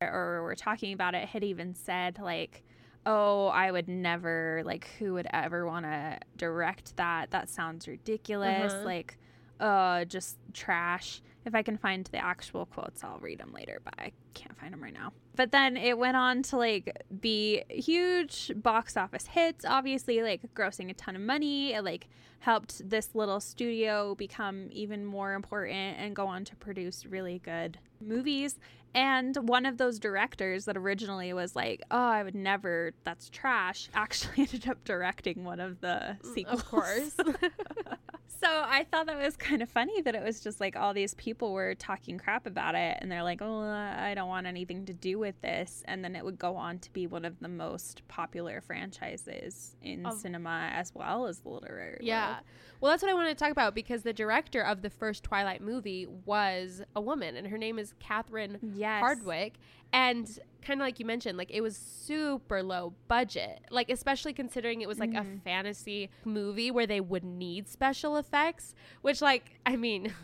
[0.02, 2.64] or were talking about it had even said like
[3.06, 8.74] oh i would never like who would ever want to direct that that sounds ridiculous
[8.74, 8.86] Uh-huh.
[8.86, 9.18] like
[9.60, 13.96] uh just trash if i can find the actual quotes i'll read them later but
[13.98, 15.12] i can't find them right now.
[15.36, 20.90] But then it went on to like be huge box office hits obviously like grossing
[20.90, 21.74] a ton of money.
[21.74, 22.08] It like
[22.40, 27.80] helped this little studio become even more important and go on to produce really good
[28.00, 28.60] movies
[28.98, 32.94] and one of those directors that originally was like, "Oh, I would never.
[33.04, 36.62] That's trash." Actually, ended up directing one of the sequels.
[36.62, 37.16] Mm, Of course.
[38.42, 41.14] so I thought that was kind of funny that it was just like all these
[41.16, 44.94] people were talking crap about it, and they're like, "Oh, I don't want anything to
[44.94, 48.02] do with this," and then it would go on to be one of the most
[48.08, 52.00] popular franchises in Of- cinema as well as the literary.
[52.02, 52.28] Yeah.
[52.34, 52.44] world.
[52.80, 55.62] Well, that's what I wanted to talk about because the director of the first Twilight
[55.62, 59.04] movie was a woman, and her name is Catherine Yes.
[59.04, 59.54] Hardwicke.
[59.94, 64.82] And kind of like you mentioned, like it was super low budget, like especially considering
[64.82, 65.38] it was like a mm-hmm.
[65.38, 70.14] fantasy movie where they would need special effects, which, like, I mean.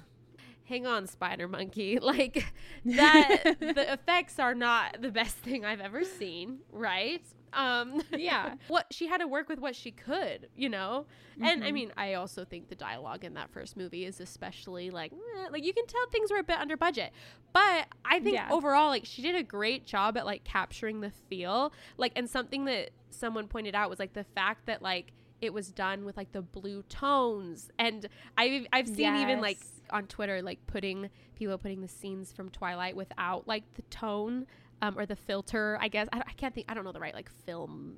[0.66, 2.00] Hang on, Spider Monkey.
[2.02, 2.54] Like
[2.86, 7.22] that the effects are not the best thing I've ever seen, right?
[7.56, 8.56] Um Yeah.
[8.68, 11.06] what she had to work with what she could, you know?
[11.42, 15.12] And I mean, I also think the dialogue in that first movie is especially like
[15.12, 17.12] eh, like you can tell things were a bit under budget.
[17.54, 18.48] But I think Yeah.
[18.52, 21.74] overall like she did a great job at like capturing the feel.
[21.98, 25.12] Like and something that someone pointed out was like the fact that like
[25.42, 29.58] it was done with like the blue tones and I've I've seen even like
[29.90, 34.46] on Twitter like putting people putting the scenes from Twilight without like the tone
[34.84, 35.78] um, or the filter.
[35.82, 36.68] I guess I, I can't think.
[36.70, 37.98] I don't know the right like film.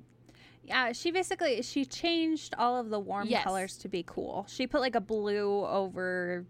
[0.63, 3.43] Yeah, she basically she changed all of the warm Yes.
[3.43, 4.45] colors to be cool.
[4.50, 6.45] She put like a blue over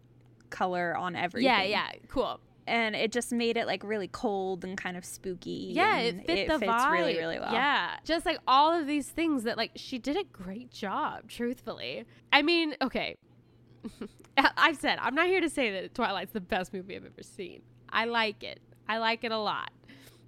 [0.50, 1.46] color on everything.
[1.50, 2.40] Yeah, yeah, cool.
[2.68, 5.70] And it just made it like really cold and kind of spooky.
[5.74, 7.52] Yeah, it fit the fits vibe really, really well.
[7.54, 11.30] Yeah, just like all of these things that like she did a great job.
[11.30, 13.18] Truthfully, I mean, okay.
[14.38, 17.22] I- I've said I'm not here to say that Twilight's the best movie I've ever
[17.22, 17.62] seen.
[17.90, 18.60] I like it.
[18.88, 19.72] I like it a lot.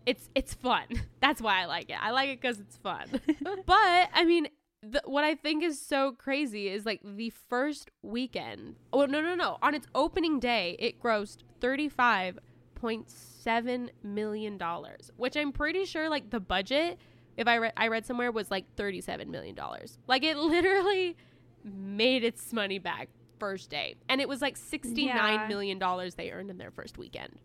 [0.08, 0.86] It's it's fun.
[1.22, 1.98] That's why I like it.
[2.02, 3.08] I like it because it's fun.
[3.66, 4.48] but I mean,
[4.82, 8.78] the, what I think is so crazy is like the first weekend.
[8.94, 9.58] Oh no no no!
[9.62, 12.40] On its opening day, it grossed thirty five
[12.76, 17.00] point seven million dollars, which I'm pretty sure like the budget,
[17.36, 19.98] if I read I read somewhere was like thirty seven million dollars.
[20.08, 21.18] Like it literally
[21.66, 25.48] made its money back first day, and it was like sixty nine Yeah.
[25.48, 27.40] million dollars they earned in their first weekend.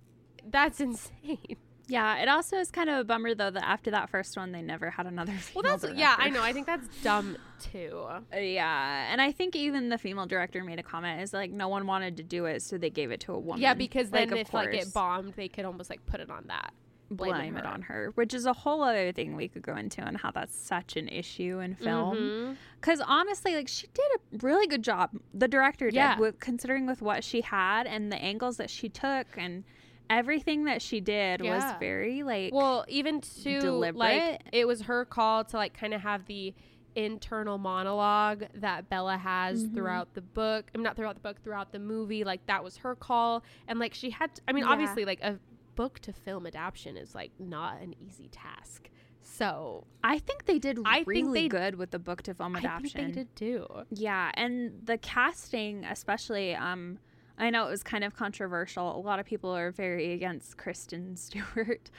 [0.49, 1.57] That's insane.
[1.93, 4.63] Yeah, it also is kind of a bummer though that after that first one they
[4.63, 6.43] never had another Well, female that's yeah, I know.
[6.43, 8.05] I think that's dumb too.
[8.09, 11.69] Uh, Yeah, and I think even the female director made a comment is like no
[11.69, 13.61] one wanted to do it, so they gave it to a woman.
[13.61, 16.45] Yeah, because then Like, if like it bombed, they could almost like put it on
[16.49, 16.73] that.
[17.11, 20.01] blame, blame it on her, which is a whole other thing we could go into
[20.01, 22.57] and how that's such an issue in film.
[22.81, 25.11] Because honestly, like she did a really good job.
[25.35, 26.19] The director did, Yeah.
[26.19, 29.65] with, considering with what she had and the angles that she took and
[30.11, 32.53] everything that she did was very like.
[32.53, 34.43] Well, even to like Deliberate.
[34.53, 36.55] it was her call to like kind of have the
[36.95, 39.75] internal monologue that Bella has Mm-hmm.
[39.75, 40.71] throughout the book.
[40.75, 42.25] I'm not throughout the book, throughout the movie.
[42.25, 44.31] Like that was her call, and like she had.
[44.47, 44.71] I mean, Yeah.
[44.71, 45.39] obviously, like a
[45.75, 48.91] book to film adaptation is like not an easy task.
[49.25, 52.57] So I think they did I think really they- good with the book to film
[52.57, 53.01] I adaptation.
[53.01, 53.67] think they did too.
[53.91, 56.99] Yeah, and the casting, especially, um,
[57.39, 58.97] I know it was kind of controversial.
[58.97, 61.91] A lot of people are very against Kristen Stewart.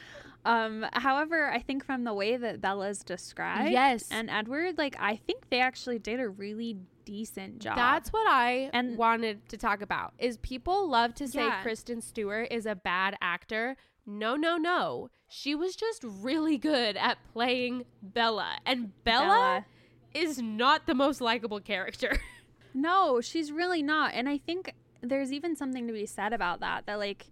[0.45, 4.09] Um, however, I think from the way that Bella's described, Yes.
[4.11, 7.75] and Edward, like I think they actually did a really decent job.
[7.77, 10.13] That's what I And- wanted to talk about.
[10.19, 11.61] Is people love to say Yeah.
[11.61, 15.09] Kristen Stewart is a bad actor no, no, no.
[15.29, 18.57] She was just really good at playing Bella.
[18.65, 19.65] And Bella, Bella.
[20.13, 22.17] is not the most likable character.
[22.75, 24.13] No, she's really not.
[24.15, 26.85] And I think there's even something to be said about that.
[26.87, 27.27] That like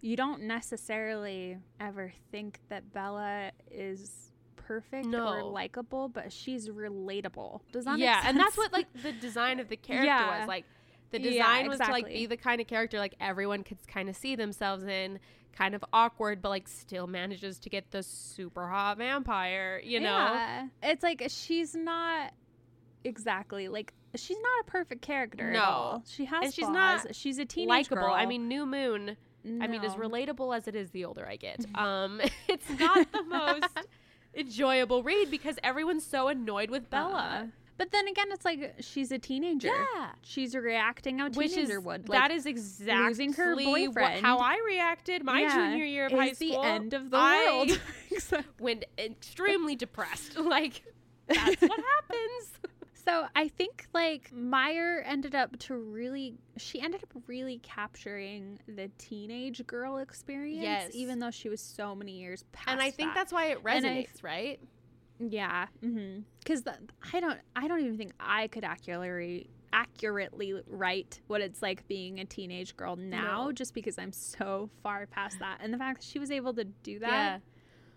[0.00, 7.60] you don't necessarily ever think that Bella is perfect or likable, but she's relatable.
[7.72, 8.28] Does that yeah, make sense?
[8.28, 10.40] and that's what like the design of the character Yeah.
[10.40, 10.48] was.
[10.48, 10.64] Like
[11.10, 14.08] the Yeah, design was to like be the kind of character like everyone could kind
[14.08, 15.18] of see themselves in,
[15.52, 20.06] kind of awkward, but like still manages to get the super hot vampire, you know?
[20.06, 20.66] Yeah.
[20.82, 22.32] It's like she's not
[23.06, 25.58] exactly like she's not a perfect character No.
[25.58, 26.02] at all.
[26.06, 27.04] She has And she's flaws.
[27.04, 28.02] not she's a teenage Likable.
[28.02, 28.12] girl.
[28.14, 29.16] I mean, New Moon
[29.60, 33.22] I mean, as relatable as it is the older I get, um, it's not the
[33.22, 33.68] most
[34.34, 37.42] enjoyable read because everyone's so annoyed with Bella.
[37.44, 37.46] Uh,
[37.78, 39.68] But then again, it's like she's a teenager.
[39.68, 40.10] Yeah.
[40.22, 42.06] She's reacting how Which teenager is would.
[42.06, 44.24] that Like, is exactly losing her what- boyfriend.
[44.24, 47.80] how I reacted my Yeah, junior year of high the end of the I world.
[48.10, 48.50] Exactly.
[48.58, 50.36] went extremely depressed.
[50.38, 50.82] Like
[51.28, 52.52] that's what happens.
[53.06, 58.90] So I think like Meyer ended up to really she ended up really capturing the
[58.98, 60.90] teenage girl experience Yes.
[60.92, 63.14] even though she was so many years past and I think that.
[63.14, 64.60] that's why it And I- resonates, right?
[65.18, 66.62] yeah mhm cuz
[67.14, 72.20] I don't I don't even think I could accurately accurately write what it's like being
[72.20, 73.52] a teenage girl now No.
[73.52, 76.64] just because I'm so far past that and the fact that she was able to
[76.64, 77.38] do that Yeah.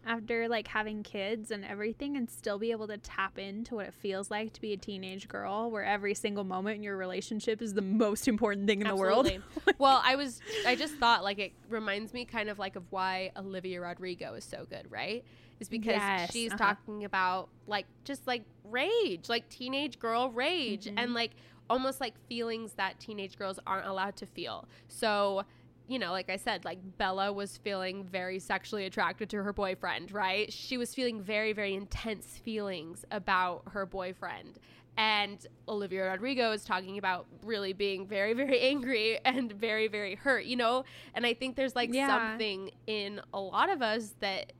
[0.06, 3.94] After like having kids and everything and still be able to tap into what it
[3.94, 7.74] feels like to be a teenage girl where every single moment in your relationship is
[7.74, 9.30] the most important thing in the world.
[9.78, 13.32] Well, I was I just thought like it reminds me kind of like of why
[13.38, 15.24] Olivia Rodrigo is so good, right?
[15.60, 16.58] Is because Yes, she's uh-huh.
[16.76, 20.98] talking about like just like rage, like teenage girl rage Mm-hmm.
[20.98, 21.32] and like
[21.70, 24.68] almost like feelings that teenage girls aren't allowed to feel.
[24.88, 25.44] So
[25.90, 30.12] you know, like I said, like Bella was feeling very sexually attracted to her boyfriend,
[30.12, 30.52] right?
[30.54, 34.60] She was feeling very, very intense feelings about her boyfriend.
[34.98, 40.46] And Olivia Rodrigo is talking about really being very, very angry and very, very hurt,
[40.46, 40.84] you know?
[41.14, 42.08] And I think there's like Yeah.
[42.08, 44.54] something in a lot of us that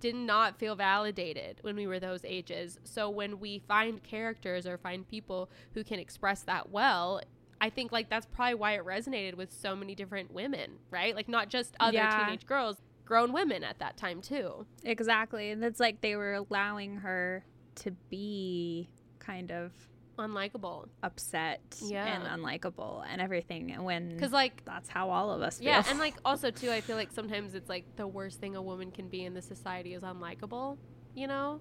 [0.00, 2.78] did not feel validated when we were those ages.
[2.84, 7.20] So when we find characters or find people who can express that well,
[7.60, 11.14] I think like that's probably why it resonated with so many different women, right?
[11.14, 12.24] Like not just other Yeah.
[12.24, 14.66] teenage girls, grown women at that time too.
[14.84, 15.50] Exactly.
[15.50, 17.44] And it's like they were allowing her
[17.76, 19.72] to be kind of
[20.18, 20.88] Unlikable.
[21.02, 22.04] upset Yeah.
[22.06, 25.68] and unlikable and everything and when Cuz like that's how all of us feel.
[25.68, 28.60] yeah, and like also too I feel like sometimes it's like the worst thing a
[28.62, 30.76] woman can be in this society is unlikable,
[31.14, 31.60] you know?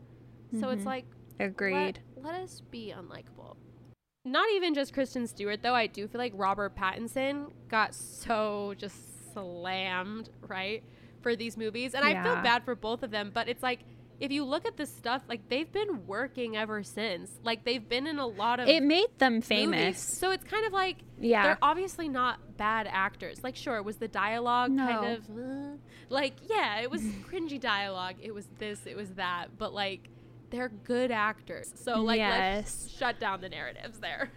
[0.59, 0.88] So it's Mhm.
[0.88, 1.05] like
[1.39, 1.99] agreed.
[2.17, 3.55] Let, let us be unlikable.
[4.25, 5.73] Not even just Kristen Stewart, though.
[5.75, 10.84] I do feel like Robert Pattinson got so just slammed, right,
[11.21, 11.93] for these movies.
[11.93, 13.79] And I feel bad for both of them, but it's like,
[14.19, 17.32] if you look at the stuff, like they've been working ever since.
[17.45, 19.47] Like they've been in a lot of It made them movies.
[19.47, 19.99] famous.
[20.01, 21.43] So it's kind of like Yeah.
[21.43, 23.41] they're obviously not bad actors.
[23.41, 25.77] Like, sure, was the dialogue kind of uh,
[26.10, 28.15] like, yeah, it was cringy dialogue.
[28.21, 30.10] It was this, it was that, but like,
[30.49, 31.71] they're good actors.
[31.75, 34.29] So like, let's shut down the narratives there.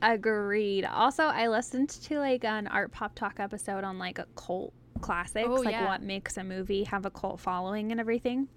[0.00, 0.84] Agreed.
[0.84, 5.46] Also, I listened to like an art pop talk episode on like a cult classics,
[5.48, 5.86] Oh, like yeah.
[5.86, 8.48] what makes a movie have a cult following and everything.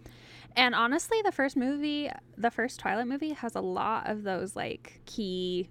[0.55, 5.01] And honestly, the first movie, the first Twilight movie, has a lot of those like
[5.05, 5.69] key.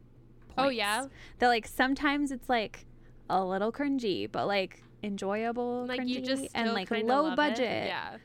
[0.57, 0.66] Oh, points.
[0.66, 1.07] Oh, yeah?
[1.40, 2.87] That like sometimes it's like
[3.29, 7.37] a little cringy, but like enjoyable, Like cringy, you just and like low love it.
[7.37, 7.87] budget.
[7.88, 8.16] Yeah.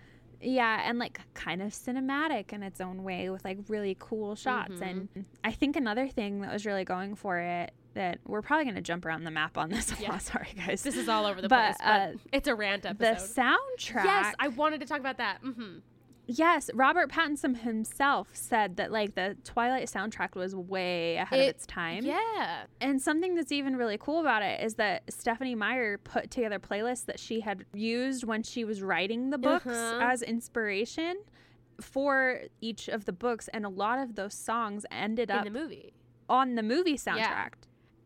[0.42, 4.72] Yeah, and like kind of cinematic in its own way with like really cool shots.
[4.74, 4.82] Mhm.
[5.16, 8.76] And I think another thing that was really going for it that we're probably going
[8.76, 9.92] to jump around the map on this.
[10.00, 10.12] a Yeah.
[10.12, 10.22] lot.
[10.22, 10.84] Sorry, guys.
[10.84, 13.18] This is all over the But, place, but uh, it's a rant episode.
[13.36, 14.04] the soundtrack.
[14.06, 15.40] yes, I wanted to talk about that.
[15.42, 15.80] hmm
[16.32, 21.66] yes, Robert Pattinson himself said that like the Twilight soundtrack was way ahead of its
[21.66, 22.06] time.
[22.06, 22.66] Yeah.
[22.80, 27.06] And something that's even really cool about it is that Stephenie Meyer put together playlists
[27.06, 30.00] that she had used when she was writing the books Uh-huh.
[30.02, 31.18] as inspiration
[31.82, 33.48] for each of the books.
[33.50, 35.94] And a lot of those songs ended up In the movie.
[36.30, 37.54] on the movie soundtrack.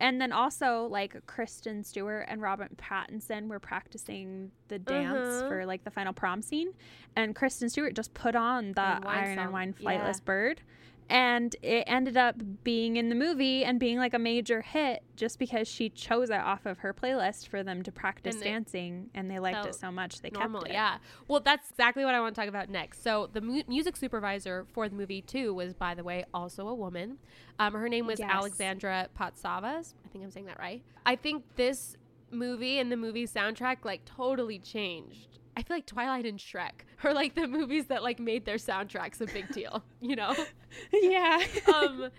[0.03, 5.47] And then also like Kristen Stewart and Robert Pattinson were practicing the dance Uh-huh.
[5.47, 6.73] for like the final prom scene.
[7.15, 9.43] And Kristen Stewart just put on the And Iron Song.
[9.45, 9.89] and Wine Yeah.
[9.89, 10.61] Flightless Bird.
[11.09, 15.37] And it ended up being in the movie and being like a major hit just
[15.37, 19.29] because she chose it off of her playlist for them to practice And dancing and
[19.29, 20.61] they liked it so much they normal.
[20.61, 20.73] kept it.
[20.73, 20.97] Yeah.
[21.27, 23.03] Well, that's exactly what I want to talk about next.
[23.03, 26.73] So the mu- music supervisor for the movie too was, by the way, also a
[26.75, 27.17] woman.
[27.59, 28.29] Um, her name was Yes.
[28.31, 29.93] Alexandra Patsavas.
[30.05, 30.81] I think I'm saying that right.
[31.05, 31.95] I think this
[32.31, 36.71] movie and the movie soundtrack like totally changed I feel like Twilight and Shrek
[37.03, 40.35] are like the movies that like made their soundtracks a big deal, you know?
[40.93, 41.43] yeah.
[41.73, 42.09] Um no,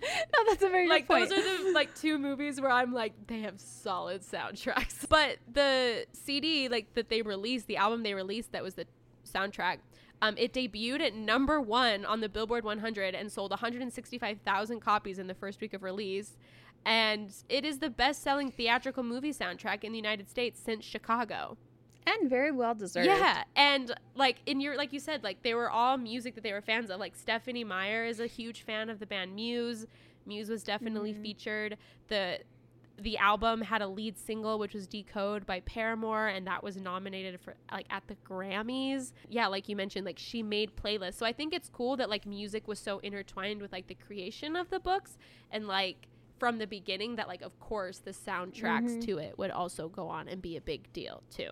[0.47, 3.61] that's a very like those are the like two movies where I'm like they have
[3.61, 5.09] solid soundtracks.
[5.15, 8.87] But the CD like that they released, the album they released that was the
[9.33, 9.79] soundtrack,
[10.23, 15.27] um, it debuted at number one on the Billboard 100 and sold 165,000 copies in
[15.27, 16.37] the first week of release.
[16.87, 21.57] And it is the best-selling theatrical movie soundtrack in the United States since Chicago.
[22.07, 23.07] And very well deserved.
[23.07, 26.53] Yeah, and like in your like you said, like they were all music that they
[26.53, 27.01] were fans of.
[27.01, 29.87] Like Stephenie Meyer is a huge fan of the band Muse.
[30.27, 31.23] Muse was definitely Mhm.
[31.23, 31.79] featured.
[32.09, 32.41] The
[32.97, 37.41] the album had a lead single which was Decode by Paramore and that was nominated
[37.41, 39.13] for like at the Grammys.
[39.29, 41.15] Yeah, like you mentioned like she made playlists.
[41.15, 44.55] So I think it's cool that like music was so intertwined with like the creation
[44.57, 45.17] of the books
[45.51, 46.07] and like
[46.39, 49.05] from the beginning that like of course the soundtracks Mhm.
[49.07, 51.51] to it would also go on and be a big deal too.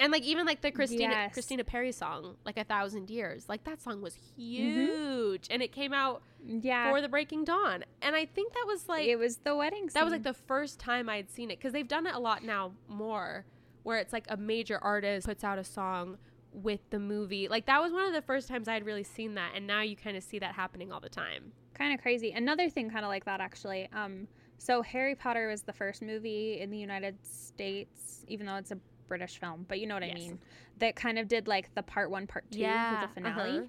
[0.00, 1.32] And like even like the Christina Yes.
[1.34, 4.80] Christina Perri song, like a thousand years, like that song was Mm-hmm.
[4.86, 6.90] huge, and it came out Yeah.
[6.90, 10.02] for the Breaking Dawn, and I think that was like it was the wedding that
[10.04, 12.72] was like the first time I'd seen it because they've done it a lot now
[12.88, 13.44] more,
[13.84, 16.18] where it's like a major artist puts out a song
[16.52, 17.46] with the movie.
[17.48, 19.94] Like that was one of the first times I'd really seen that, and now you
[19.96, 21.52] kind of see that happening all the time.
[21.74, 22.32] kind of crazy.
[22.32, 23.88] Another thing kind of like that actually.
[23.92, 24.26] Um
[24.58, 28.78] so Harry Potter was the first movie in the United States even though it's a
[29.08, 30.38] British film, but you know what I mean.
[30.78, 33.58] That kind of did like the part 1 part 2 Yeah, the finale.
[33.58, 33.66] uh-huh.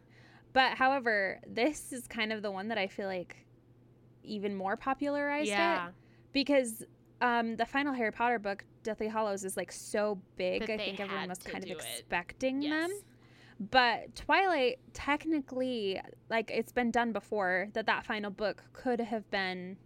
[0.54, 3.46] But however, this is kind of the one that I feel like
[4.24, 5.94] even more popularized Yeah, it
[6.34, 6.84] because
[7.22, 10.62] um the final Harry Potter book Deathly Hallows is like so big.
[10.62, 12.90] That I think everyone was kind of expecting them.
[13.60, 19.78] But Twilight, technically, like it's been done before, that that final book could have been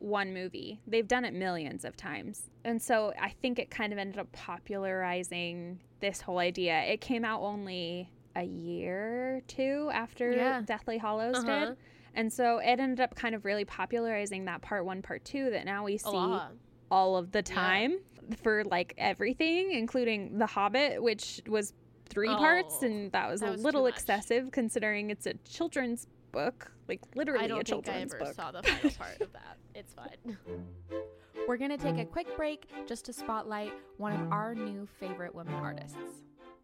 [0.00, 0.80] one movie.
[0.86, 2.50] They've done it millions of times.
[2.64, 6.80] And so I think it kind of ended up popularizing this whole idea.
[6.82, 10.62] It came out only a year or two after Yeah.
[10.64, 11.66] Deathly Hallows Uh-huh.
[11.66, 11.76] did.
[12.14, 15.64] And so it ended up kind of really popularizing that part one, part two that
[15.64, 16.38] now we see
[16.90, 17.98] all of the time
[18.42, 21.72] for like everything, including The Hobbit, which was
[22.06, 26.08] three parts, Oh, and that was that a was little excessive considering it's a children's
[26.32, 28.34] book, like literally I don't a think I ever book.
[28.34, 29.56] saw the final part of that.
[29.74, 30.36] It's fine.
[31.48, 35.34] We're going to take a quick break just to spotlight one of our new favorite
[35.34, 35.96] women artists.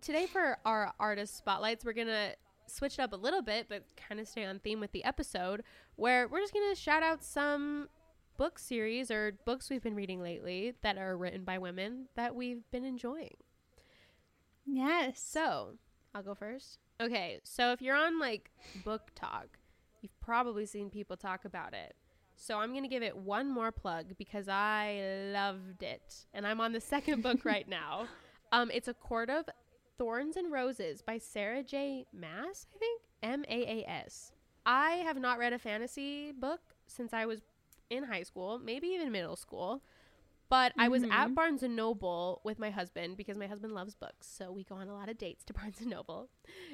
[0.00, 2.32] Today for our artist spotlights, we're gonna
[2.68, 5.62] switch it up a little bit, but kind of stay on theme with the episode,
[5.96, 7.88] where we're just gonna shout out some
[8.36, 12.70] book series or books we've been reading lately that are written by women that we've
[12.70, 13.34] been enjoying.
[14.66, 15.18] Yes.
[15.20, 15.78] So
[16.14, 16.78] I'll go first.
[17.00, 18.50] Okay, so if you're on like
[18.84, 19.48] BookTok,
[20.00, 21.94] you've probably seen people talk about it.
[22.36, 26.72] So I'm gonna give it one more plug because I loved it, and I'm on
[26.72, 28.06] the second book right now.
[28.52, 29.46] Um, it's a Court of
[29.98, 32.06] Thorns and Roses by Sarah J.
[32.12, 34.32] Maas, I think M A A S.
[34.64, 37.40] I have not read a fantasy book since I was
[37.90, 39.82] in high school, maybe even middle school.
[40.48, 41.34] But I was at Mhm.
[41.34, 44.28] Barnes and Noble with my husband because my husband loves books.
[44.28, 46.28] So we go on a lot of dates to Barnes and Noble.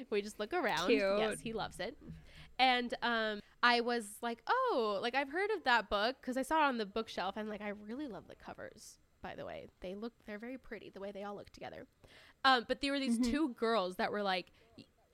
[0.09, 0.91] We just look around.
[0.91, 1.97] Yes, he loves it.
[2.59, 6.65] And um, I was like, oh, like I've heard of that book because I saw
[6.65, 7.35] it on the bookshelf.
[7.35, 8.99] And like, I really love the covers.
[9.23, 11.87] By the way, they look they're very pretty the way they all look together.
[12.45, 13.31] Um, but there were these Mhm.
[13.31, 14.51] two girls that were like,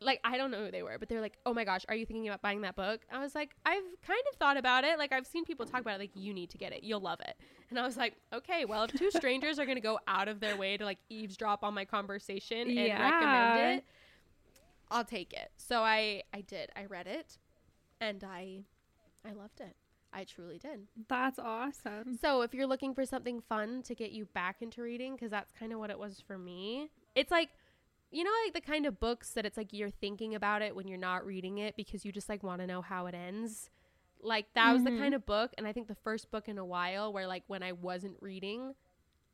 [0.02, 2.06] like I don't know who they were, but they're like, oh my gosh, are you
[2.06, 3.02] thinking about buying that book?
[3.12, 4.98] I was like, I've kind of thought about it.
[4.98, 6.00] Like I've seen people talk about it.
[6.00, 6.84] Like you need to get it.
[6.84, 7.36] You'll love it.
[7.70, 10.56] And I was like, okay, well if two strangers are gonna go out of their
[10.56, 13.02] way to like eavesdrop on my conversation and Yeah.
[13.04, 13.84] recommend it,
[14.92, 15.52] I'll take it.
[15.58, 16.70] So I I did.
[16.76, 17.38] I read it,
[18.02, 18.64] and I
[19.28, 19.76] I loved it.
[20.12, 20.88] I truly did.
[21.08, 22.18] That's awesome.
[22.20, 25.52] So if you're looking for something fun to get you back into reading, because that's
[25.52, 27.50] kind of what it was for me, it's like,
[28.12, 30.88] you know, like the kind of books that it's like you're thinking about it when
[30.88, 33.70] you're not reading it because you just like want to know how it ends.
[34.22, 34.98] Like that was the Mhm.
[34.98, 37.64] kind of book, and I think the first book in a while where like when
[37.64, 38.74] I wasn't reading,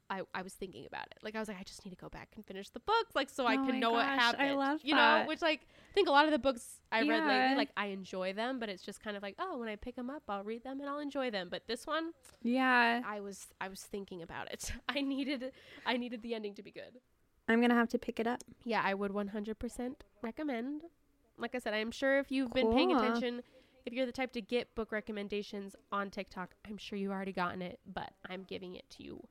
[0.07, 1.17] I, I was thinking about it.
[1.23, 3.29] Like I was like, I just need to go back and finish the book, like
[3.29, 4.57] so I Oh can my know what gosh, I happened.
[4.57, 5.27] love you know, that.
[5.27, 8.33] which like I think a lot of the books I read lately, like I enjoy
[8.33, 10.63] them, but it's just kind of like, oh, when I pick them up, I'll read
[10.63, 11.47] them and I'll enjoy them.
[11.49, 12.11] But this one,
[12.43, 13.01] Yeah.
[13.03, 14.71] I was I was thinking about it.
[14.89, 15.51] I needed
[15.85, 16.99] I needed the ending to be good.
[17.47, 18.43] I'm going to have to pick it up.
[18.63, 20.81] Yeah, I would 100% recommend.
[21.37, 23.41] Like I said, I'm sure if you've been paying attention,
[23.85, 27.61] if you're the type to get book recommendations on TikTok, I'm sure you've already gotten
[27.61, 29.21] it, but I'm giving it to you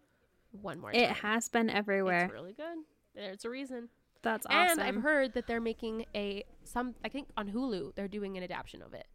[0.62, 1.01] one more time.
[1.01, 2.25] It has been everywhere.
[2.25, 2.79] It's really good.
[3.15, 3.89] There's a reason.
[4.23, 4.79] That's awesome.
[4.79, 8.43] And I've heard that they're making a some I think on Hulu they're doing an
[8.43, 9.07] adaptation of it.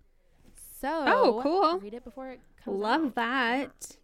[0.80, 1.80] So Oh, cool.
[1.80, 3.16] Read it before it comes Love out.
[3.16, 3.98] that.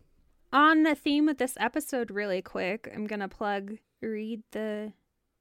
[0.52, 3.78] On the theme of this episode, really quick, I'm going to plug
[4.10, 4.94] read the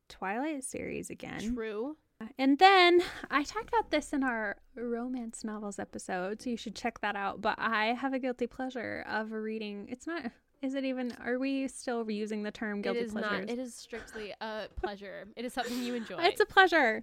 [0.09, 1.55] Twilight series again.
[1.55, 1.97] True.
[2.39, 7.01] And then I talked about this in our romance novels episode, so you should check
[7.01, 7.41] that out.
[7.41, 9.89] But I have a guilty pleasure of reading.
[9.91, 10.31] It's not.
[10.63, 11.13] Is it even?
[11.23, 13.07] Are we still using the term guilty pleasure?
[13.07, 13.49] it is pleasures?
[13.49, 13.51] not.
[13.51, 15.27] It is strictly a pleasure.
[15.37, 16.17] it is something you enjoy.
[16.23, 17.03] It's a pleasure.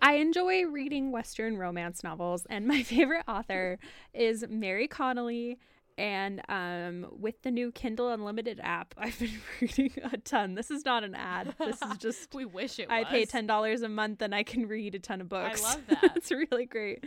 [0.00, 3.78] I enjoy reading Western romance novels, and my favorite author
[4.12, 5.58] is Mary Connealy.
[5.96, 10.54] And um, with the new Kindle Unlimited app, I've been reading a ton.
[10.54, 11.54] This is not an ad.
[11.58, 12.88] This is just we wish it.
[12.90, 13.08] I was.
[13.08, 15.62] pay ten dollars a month and I can read a ton of books.
[15.64, 16.16] I love that.
[16.16, 17.04] it's really great.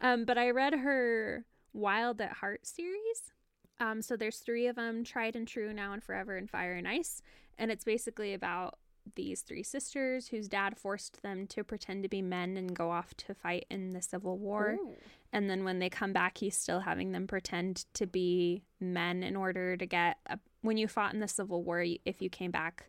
[0.00, 3.32] Um, but I read her Wild at Heart series.
[3.80, 6.86] Um, so there's three of them: Tried and True, Now and Forever, and Fire and
[6.86, 7.22] Ice.
[7.56, 8.78] And it's basically about
[9.14, 13.14] these three sisters whose dad forced them to pretend to be men and go off
[13.14, 14.76] to fight in the Civil War.
[14.80, 14.94] Ooh.
[15.32, 19.36] And then when they come back, he's still having them pretend to be men in
[19.36, 20.16] order to get.
[20.26, 22.86] A, when you fought in the Civil War, if you came back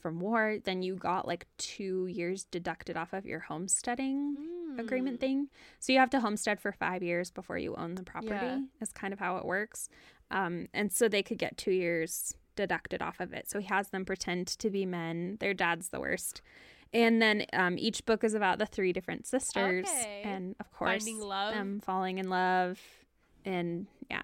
[0.00, 4.36] from war, then you got like two years deducted off of your homesteading
[4.78, 5.20] agreement Mm.
[5.20, 5.48] thing.
[5.80, 8.60] So you have to homestead for five years before you own the property, Yeah.
[8.80, 9.88] is kind of how it works.
[10.30, 13.48] Um, and so they could get two years deducted off of it.
[13.50, 15.36] So he has them pretend to be men.
[15.40, 16.40] Their dad's the worst.
[16.96, 19.86] And then um, each book is about the three different sisters.
[19.86, 20.22] Okay.
[20.24, 21.52] And of course, Finding love.
[21.52, 22.80] them falling in love.
[23.44, 24.22] And yeah.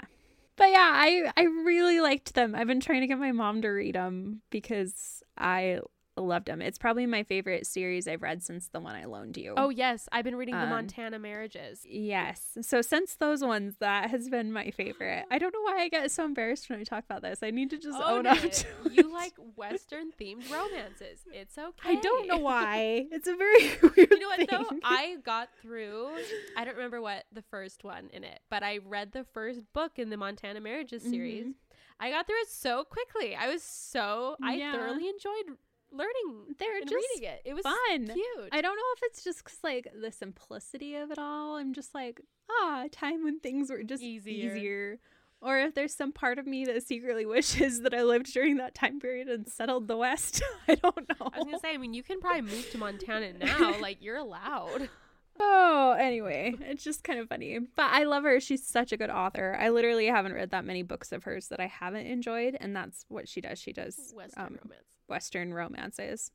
[0.57, 2.55] But yeah, I, I really liked them.
[2.55, 5.81] I've been trying to get my mom to read them because I
[6.21, 6.61] loved them.
[6.61, 9.55] It's probably my favorite series I've read since the one I loaned you.
[9.57, 11.87] Oh yes, I've been reading the Um, Montana marriages.
[11.89, 12.59] Yes.
[12.61, 15.25] So since those ones, that has been my favorite.
[15.31, 17.43] I don't know why I get so embarrassed when I talk about this.
[17.43, 18.53] I need to just own, up it.
[18.85, 19.13] to you it.
[19.13, 21.21] like Western themed romances.
[21.33, 21.89] It's okay.
[21.89, 23.07] I don't know why.
[23.13, 24.77] It's a very weird You know what though?
[24.85, 26.11] I got through.
[26.57, 29.93] I don't remember what the first one in it, but I read the first book
[29.99, 31.47] in the Montana Marriages series.
[31.47, 31.55] Mhm.
[32.01, 33.37] I got through it so quickly.
[33.37, 34.37] I was so.
[34.43, 34.73] I Yeah.
[34.73, 35.57] thoroughly enjoyed
[35.93, 37.43] learning They're and just reading it.
[37.45, 38.07] It was fun.
[38.07, 38.49] cute.
[38.53, 41.57] I don't know if it's just 'cause, like the simplicity of it all.
[41.57, 42.21] I'm just like,
[42.51, 44.55] ah, a time when things were just Easier.
[44.55, 44.99] easier.
[45.41, 48.75] Or if there's some part of me that secretly wishes that I lived during that
[48.75, 50.41] time period and settled the West.
[50.69, 51.31] I don't know.
[51.33, 51.75] I was gonna say.
[51.75, 53.79] I mean, you can probably move to Montana now.
[53.81, 54.89] like you're allowed.
[55.41, 57.59] Oh, anyway, it's just kind of funny.
[57.59, 58.39] But I love her.
[58.41, 59.57] She's such a good author.
[59.59, 63.05] I literally haven't read that many books of hers that I haven't enjoyed, and that's
[63.09, 63.59] what she does.
[63.59, 64.85] She does Western um, romance.
[65.09, 66.31] Western romances.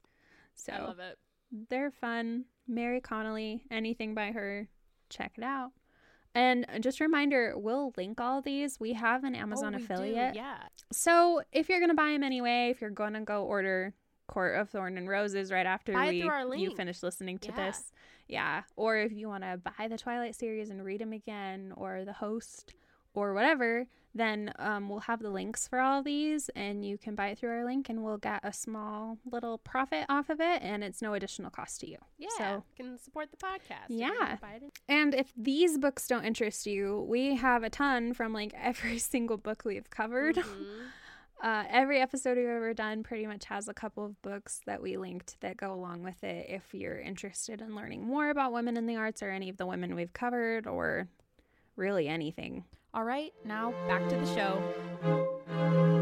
[0.55, 1.17] So I love it.
[1.69, 2.45] they're fun.
[2.67, 4.67] Mary Connealy, anything by her,
[5.09, 5.71] check it out.
[6.35, 8.79] And just a reminder, we'll link all these.
[8.79, 10.35] We have an Amazon Oh, we do, affiliate.
[10.35, 10.57] Yeah.
[10.91, 13.93] So if you're gonna buy them anyway, if you're gonna go order
[14.27, 16.23] Court of Thorn and Roses right after we
[16.61, 17.65] you finish listening to Yeah.
[17.67, 17.91] this,
[18.27, 18.61] yeah.
[18.75, 22.13] Or if you want to buy the Twilight series and read them again, or the
[22.13, 22.73] Host,
[23.13, 27.27] or whatever, then um, we'll have the links for all these, and you can buy
[27.29, 30.83] it through our link, and we'll get a small little profit off of it, and
[30.83, 31.97] it's no additional cost to you.
[32.17, 32.27] Yeah.
[32.37, 33.87] So you can support the podcast.
[33.89, 34.09] Yeah.
[34.09, 38.13] gonna buy it in- and if these books don't interest you, we have a ton
[38.13, 40.35] from like every single book we've covered.
[40.37, 40.87] Mhm.
[41.41, 44.97] Uh, every episode we've ever done pretty much has a couple of books that we
[44.97, 48.87] linked that go along with it if you're interested in learning more about women in
[48.87, 51.07] the arts or any of the women we've covered or
[51.75, 52.63] really anything.
[52.93, 55.95] All right, now back to the show.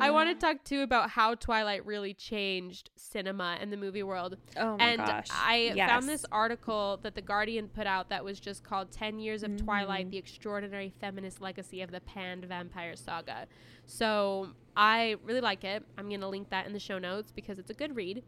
[0.00, 4.36] I want to talk too about how Twilight really changed cinema and the movie world.
[4.56, 4.80] Oh my gosh.
[4.88, 5.26] and gosh.
[5.32, 5.88] I Yes.
[5.90, 9.50] found this article that The Guardian put out that was just called 10 Years of
[9.52, 9.64] Mm.
[9.64, 13.46] Twilight The Extraordinary Feminist Legacy of the Panned Vampire Saga.
[13.86, 15.84] So I really like it.
[15.96, 18.22] I'm going to link that in the show notes because it's a good read.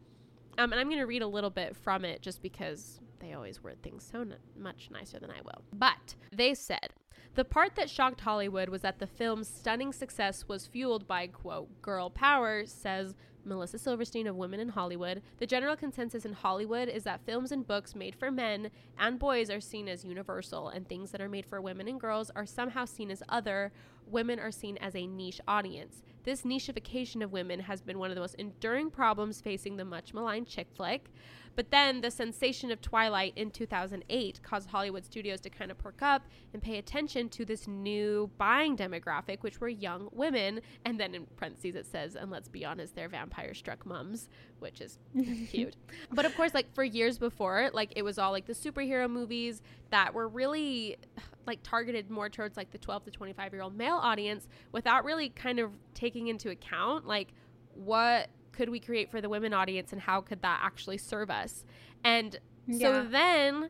[0.57, 3.63] Um, and I'm going to read a little bit from it just because they always
[3.63, 5.61] word things so n- much nicer than I will.
[5.71, 6.89] But they said
[7.35, 11.81] the part that shocked Hollywood was that the film's stunning success was fueled by, quote,
[11.81, 13.15] girl power, says
[13.45, 15.21] Melissa Silverstein of Women in Hollywood.
[15.37, 18.69] The general consensus in Hollywood is that films and books made for men
[18.99, 22.31] and boys are seen as universal, and things that are made for women and girls
[22.35, 23.71] are somehow seen as other.
[24.07, 26.03] Women are seen as a niche audience.
[26.23, 30.13] This nicheification of women has been one of the most enduring problems facing the much
[30.13, 31.09] maligned chick flick.
[31.55, 36.01] But then the sensation of Twilight in 2008 caused Hollywood studios to kind of perk
[36.01, 36.23] up
[36.53, 40.61] and pay attention to this new buying demographic, which were young women.
[40.85, 44.29] And then in parentheses it says, and let's be honest, they're vampire struck mums,
[44.59, 44.97] which is
[45.49, 45.75] cute.
[46.11, 49.61] But of course, like for years before, like it was all like the superhero movies
[49.89, 50.97] that were really
[51.45, 55.29] like targeted more towards like the 12 to 25 year old male audience without really
[55.29, 57.33] kind of taking into account like
[57.73, 58.29] what
[58.61, 61.63] could we create for the women audience and how could that actually serve us
[62.03, 62.39] and
[62.79, 63.69] so then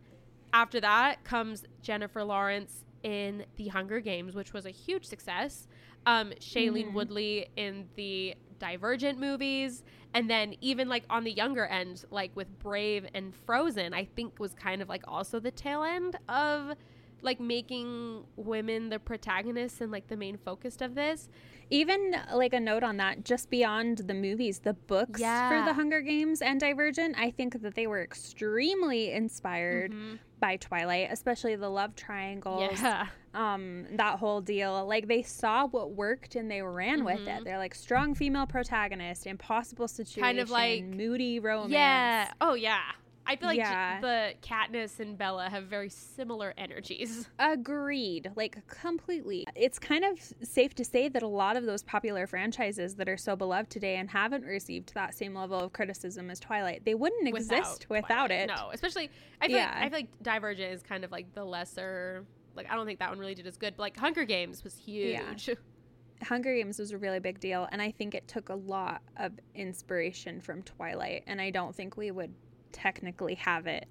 [0.54, 5.68] after that comes jennifer lawrence in the hunger games which was a huge success
[6.06, 6.94] um, shailene Mhm.
[6.94, 9.84] woodley in the divergent movies
[10.14, 14.40] And then even like on the younger end, like with Brave and Frozen, I think
[14.40, 16.76] was kind of like also the tail end of
[17.22, 21.30] like making women the protagonists and like the main focus of this.
[21.72, 25.20] Even like a note on that, just beyond the movies, the books
[25.50, 29.94] for the Hunger Games and Divergent, I think that they were extremely inspired
[30.40, 32.72] by Twilight, especially the love triangles.
[32.82, 33.08] Yeah.
[33.34, 37.58] um that whole deal like they saw what worked and they ran with it they're
[37.58, 42.30] like strong female protagonist impossible situation Kind of like- moody romance Yeah.
[42.42, 42.82] Oh yeah.
[43.26, 44.02] I feel like Yeah.
[44.02, 47.30] the Katniss and Bella have very similar energies.
[47.40, 52.28] agreed like completely it's kind of safe to say that a lot of those popular
[52.28, 56.40] franchises that are so beloved today and haven't received that same level of criticism as
[56.40, 58.32] twilight they wouldn't exist without, Twilight.
[58.32, 59.10] it No, especially
[59.40, 59.68] I feel Yeah.
[59.68, 62.26] like I feel like Divergent is kind of like the lesser.
[62.56, 63.76] Like I don't think that one really did as good.
[63.78, 65.48] But like Hunger Games was huge.
[65.48, 65.56] Yeah.
[66.24, 69.32] Hunger Games was a really big deal, and I think it took a lot of
[69.56, 72.32] inspiration from Twilight, and I don't think we would
[72.72, 73.86] technically have it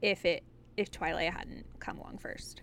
[0.00, 0.42] if it
[0.76, 2.62] if Twilight hadn't come along first.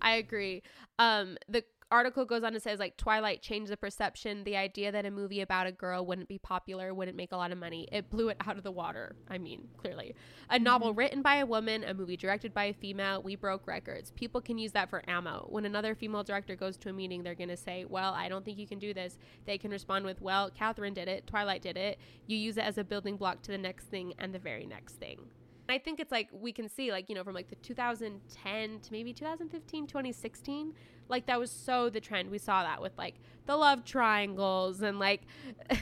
[0.00, 0.62] I agree.
[0.98, 4.44] Um, the article goes on and says like Twilight changed the perception.
[4.44, 7.52] The idea that a movie about a girl wouldn't be popular, wouldn't make a lot
[7.52, 7.88] of money.
[7.90, 9.16] It blew it out of the water.
[9.28, 10.14] I mean, clearly,
[10.50, 13.22] a novel written by a woman, a movie directed by a female.
[13.22, 14.10] We broke records.
[14.10, 15.46] People can use that for ammo.
[15.48, 18.58] When another female director goes to a meeting, they're gonna say, "Well, I don't think
[18.58, 21.26] you can do this." They can respond with, "Well, Catherine did it.
[21.26, 21.98] Twilight did it.
[22.26, 24.94] You use it as a building block to the next thing and the very next
[24.94, 25.30] thing."
[25.68, 28.92] I think it's like we can see like you know from like the 2010 to
[28.92, 30.72] maybe 2015 2016
[31.08, 33.14] like that was so the trend we saw that with like
[33.46, 35.22] the love triangles and like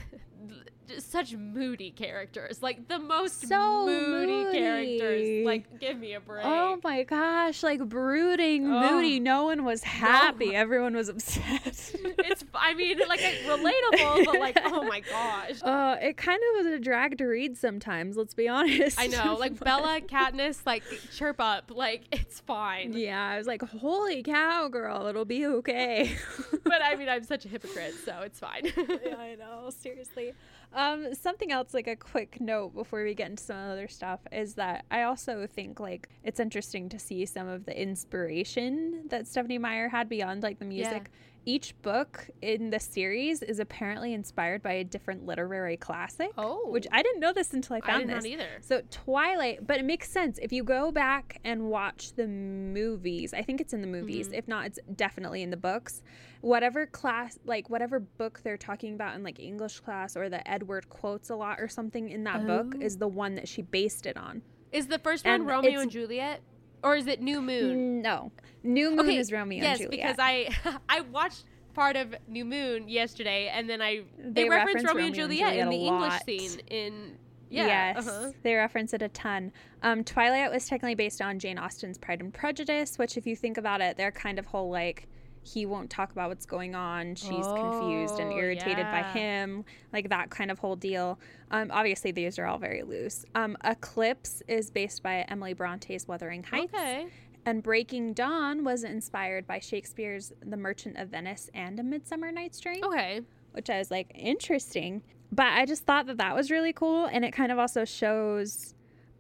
[0.89, 4.59] just such moody characters like the most So moody, moody.
[4.59, 8.93] characters like give me a break Oh my gosh, like brooding, Oh.
[8.93, 9.19] moody.
[9.19, 10.55] No one was happy.
[10.55, 11.67] Everyone was upset.
[12.19, 16.65] it's i mean like it's relatable but like oh my gosh Uh, it kind of
[16.65, 18.17] was a drag to read sometimes.
[18.17, 18.97] Let's be honest.
[19.01, 23.63] i know like bella katniss like chirp up like it's fine Yeah, I was like,
[23.63, 25.09] "Holy cow, girl!
[25.17, 26.17] It'll be okay."
[26.65, 29.71] but i mean i'm such a hypocrite so it's fine yeah, I know.
[29.71, 30.33] Seriously.
[30.73, 34.55] Um, something else, like a quick note before we get into some other stuff, is
[34.55, 39.59] that I also think like it's interesting to see some of the inspiration that Stephenie
[39.59, 41.11] Meyer had beyond like the music.
[41.49, 46.31] Each book in the series is apparently inspired by a different literary classic.
[46.37, 46.69] Oh.
[46.69, 48.27] which I didn't know this until I I found did this.
[48.27, 48.49] either.
[48.61, 53.33] So Twilight, but it makes sense if you go back and watch the movies.
[53.33, 54.27] I think it's in the movies.
[54.27, 54.35] Mm-hmm.
[54.35, 56.03] If not, it's definitely in the books.
[56.41, 60.89] Whatever class, like whatever book they're talking about in like English class or that Edward
[60.91, 62.81] quotes a lot or something in that book Oh.
[62.81, 64.43] is the one that she based it on.
[64.73, 66.41] Is the first one And Romeo and Juliet,
[66.87, 68.01] or is it New Moon?
[68.01, 68.31] No,
[68.63, 70.17] New Moon is Romeo yes, and Juliet.
[70.17, 74.85] because I I watched part of New Moon yesterday, and then I they, They reference
[74.85, 77.19] reference Romeo and Juliet, in Juliet a the English scene in
[77.51, 77.67] yeah.
[77.67, 78.33] yes, uh-huh.
[78.43, 79.53] they reference it a ton.
[79.83, 83.57] Um, Twilight was technically based on Jane Austen's Pride and Prejudice, which, if you think
[83.57, 85.09] about it, their kind of whole like
[85.47, 87.15] he won't talk about what's going on.
[87.15, 91.19] She's confused and Oh, irritated by him, like that kind of whole deal.
[91.51, 93.25] Um, obviously, these are all very loose.
[93.35, 96.75] Um, Eclipse is based by Emily Bronte's Wuthering Heights.
[96.75, 97.07] Okay.
[97.45, 102.59] And Breaking Dawn was inspired by Shakespeare's The Merchant of Venice and A Midsummer Night's
[102.59, 103.21] Dream Okay.
[103.53, 105.03] which I was like, interesting.
[105.31, 107.07] But I just thought that that was really cool.
[107.07, 108.75] And it kind of also shows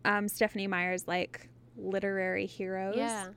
[0.04, 3.28] um, Stephenie Meyer's like literary heroes Yeah.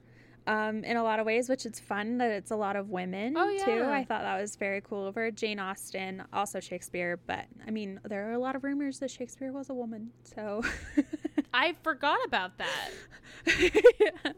[0.49, 3.35] Um, in a lot of ways, which it's fun that it's a lot of women
[3.37, 3.83] Oh, too.
[3.83, 5.29] I thought that was very cool of her.
[5.29, 7.19] Jane Austen, also Shakespeare.
[7.27, 10.09] But I mean, there are a lot of rumors that Shakespeare was a woman.
[10.23, 10.63] So.
[11.53, 12.91] I forgot about that.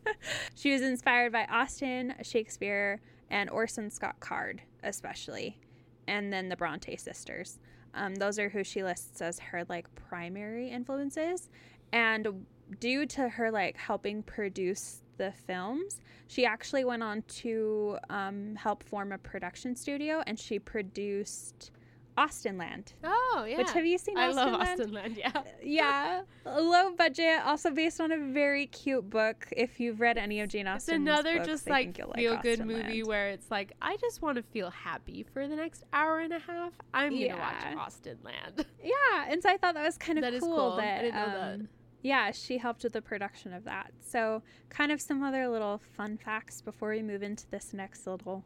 [0.55, 2.99] she was inspired by Austen, Shakespeare,
[3.29, 5.59] and Orson Scott Card, especially,
[6.07, 7.59] and then the Bronte sisters.
[7.93, 11.49] Um, those are who she lists as her like primary influences,
[11.91, 12.45] and
[12.79, 18.83] due to her like helping produce the films, she actually went on to um, help
[18.83, 21.71] form a production studio, and she produced
[22.17, 22.93] Austenland.
[23.03, 23.57] Oh yeah.
[23.57, 24.17] Which have you seen?
[24.17, 24.71] I love Austenland?
[24.73, 25.17] Austin Land.
[25.17, 25.41] Yeah.
[25.63, 29.47] Yeah, low budget, also based on a very cute book.
[29.55, 32.65] If you've read any of Jane It's another books, just like feel good Austenland.
[32.65, 36.33] movie where it's like I just want to feel happy for the next hour and
[36.33, 36.73] a half.
[36.93, 37.75] I'm gonna watch Yeah.
[37.75, 38.65] Austenland.
[38.83, 40.49] Yeah, and so I thought that was kind of That cool.
[40.55, 40.71] cool.
[40.73, 41.27] I That didn't know
[41.59, 41.59] that.
[42.01, 43.91] Yeah, she helped with the production of that.
[43.99, 48.43] So, kind of some other little fun facts before we move into this next little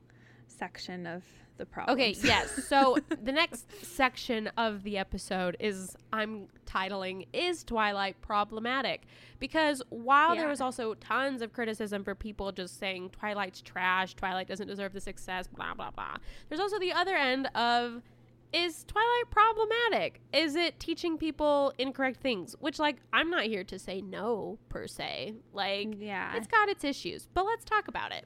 [0.48, 1.24] section of
[1.58, 1.96] the problem.
[1.96, 2.66] Okay, yes.
[2.68, 9.04] So the next section of the episode is I'm titling Is Twilight Problematic?
[9.40, 14.48] Because while there was also tons of criticism for people just saying Twilight's trash, Twilight
[14.48, 16.18] doesn't deserve the success, blah blah blah.
[16.50, 18.02] There's also the other end of
[18.56, 20.22] is Twilight problematic?
[20.34, 22.56] Is it teaching people incorrect things?
[22.60, 25.36] Which, like, I'm not here to say no per se.
[25.54, 26.36] Like, Yeah.
[26.36, 28.26] it's got its issues, but let's talk about it.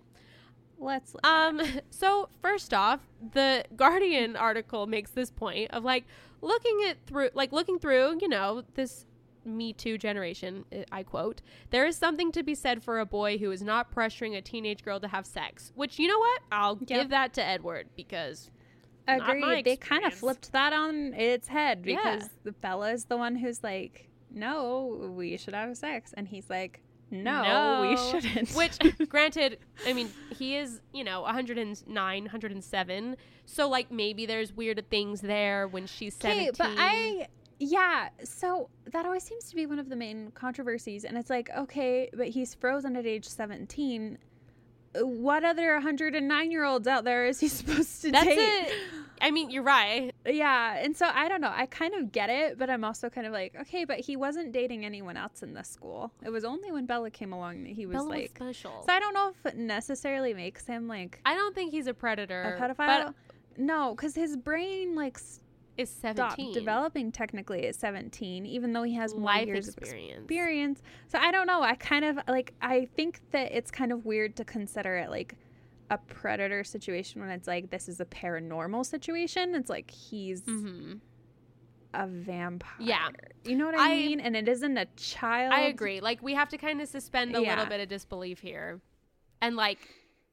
[0.77, 1.59] Let's look Um,
[1.89, 3.01] so first off,
[3.33, 6.05] the Guardian article makes this point of like
[6.41, 9.05] looking at through, like looking through, you know, this
[9.45, 10.63] Me Too generation.
[10.71, 13.91] uh, I quote: "There is something to be said for a boy who is not
[13.93, 16.41] pressuring a teenage girl to have sex." Which you know what?
[16.51, 16.87] I'll Yep.
[16.87, 18.51] give that to Edward because
[19.17, 19.65] Agreed.
[19.65, 21.95] They kind of flipped that on its head Yeah.
[22.15, 26.49] because the Bella is the one who's like, "No, we should have sex," and he's
[26.49, 26.81] like,
[27.11, 28.77] "No, we shouldn't." Which,
[29.09, 29.57] granted,
[29.87, 33.17] I mean, he is, you know, 109, 107.
[33.45, 36.51] So, like, maybe there's weird things there when she's 17.
[36.57, 37.27] But I
[37.61, 41.49] yeah, so that always seems to be one of the main controversies and it's like,
[41.57, 44.17] okay, but he's frozen at age 17.
[45.01, 48.37] What other 109 year olds out there is he supposed to That's date?
[48.39, 48.73] it.
[49.21, 50.13] I mean, you're right.
[50.25, 51.51] Yeah, and so I don't know.
[51.53, 54.51] I kind of get it, but I'm also kind of like, okay, but he wasn't
[54.51, 56.11] dating anyone else in the school.
[56.23, 58.31] It was only when Bella came along that he was Bella was like.
[58.35, 58.83] special.
[58.85, 61.93] so I don't know if it necessarily makes him like I don't think he's a
[61.93, 62.57] predator.
[62.57, 62.75] a pedophile.
[62.77, 63.13] But
[63.57, 65.19] no, because his brain like
[65.77, 66.53] is stopped 17.
[66.53, 70.19] developing technically at 17, even though he has more Life years of experience.
[70.23, 70.81] experience.
[71.07, 71.61] So I don't know.
[71.61, 72.53] I kind of like.
[72.61, 75.35] I think that it's kind of weird to consider it like
[75.89, 79.55] a predator situation when it's like this is a paranormal situation.
[79.55, 80.93] It's like he's hmm
[81.95, 82.75] a vampire.
[82.79, 83.07] Yeah.
[83.43, 84.19] You know what I, I- mean?
[84.19, 85.53] And it isn't a child.
[85.53, 86.01] I agree.
[86.01, 87.49] Like, we have to kind of suspend a Yeah.
[87.49, 88.79] little bit of disbelief here.
[89.41, 89.79] And, like,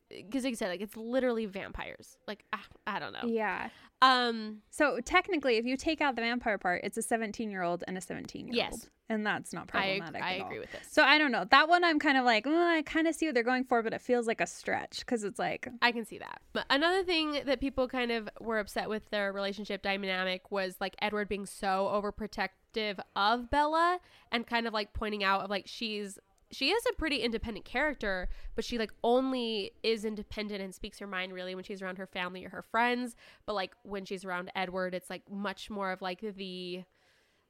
[0.09, 2.17] because like I said, like, it's literally vampires.
[2.27, 3.27] Like, I, I don't know.
[3.27, 3.69] Yeah.
[4.03, 7.83] Um, So technically, if you take out the vampire part, it's a 17 year old
[7.89, 8.73] and a 17 year old.
[8.73, 8.89] Yes.
[9.09, 10.21] And that's not problematic.
[10.21, 10.47] I at all.
[10.49, 10.89] agree with this.
[10.91, 11.45] So I don't know.
[11.49, 13.81] That one I'm kind of like, "Mm, I kind of see what they're going for,
[13.81, 16.41] but it feels like a stretch because it's like, I can see that.
[16.53, 20.97] But another thing that people kind of were upset with their relationship dynamic was like
[21.01, 24.01] Edward being so overprotective of Bella
[24.33, 26.19] and kind of like pointing out of like she's
[26.51, 31.07] she is a pretty independent character, but she like only is independent and speaks her
[31.07, 33.16] mind really when she's around her family or her friends.
[33.47, 36.84] But like when she's around Edward, it's like much more of like the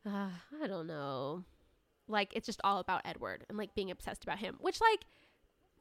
[0.06, 0.28] uh,
[0.62, 1.44] I don't know.
[2.08, 5.04] Like it's just all about Edward and like being obsessed about him, which like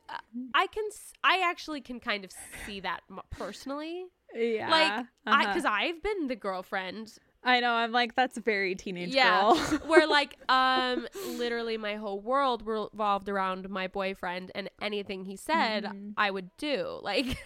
[0.10, 0.18] uh,
[0.54, 0.84] I can
[1.24, 2.32] I actually can kind of
[2.66, 4.06] see that personally.
[4.34, 4.70] yeah.
[4.70, 5.54] Like I uh-huh.
[5.54, 7.72] cuz I've been the girlfriend I know.
[7.72, 9.56] I'm like, that's very teenage yeah girl.
[9.88, 15.84] where like um literally my whole world revolved around my boyfriend and anything he said
[15.86, 16.14] Mhm.
[16.18, 17.38] i would do like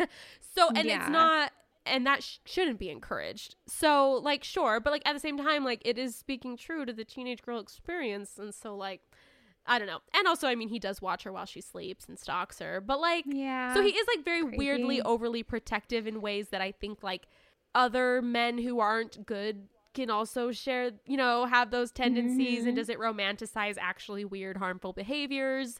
[0.56, 1.02] so and Yeah.
[1.02, 1.52] it's not
[1.86, 5.64] and that sh- shouldn't be encouraged so like sure but like at the same time
[5.66, 9.02] like it is speaking true to the teenage girl experience and so like
[9.66, 12.18] i don't know and also i mean he does watch her while she sleeps and
[12.20, 13.74] stalks her but like yeah.
[13.74, 17.28] so he is like very weirdly overly protective in ways that I think like
[17.76, 19.68] other men who aren't good
[20.00, 22.76] can also share, you know, have those tendencies and Mhm.
[22.76, 25.80] does it romanticize actually weird harmful behaviors?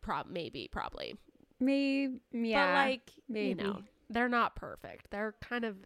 [0.00, 1.16] Prob maybe, probably.
[1.60, 2.66] maybe, yeah.
[2.66, 3.48] but like, maybe.
[3.62, 5.10] you know, they're not perfect.
[5.10, 5.76] They're kind of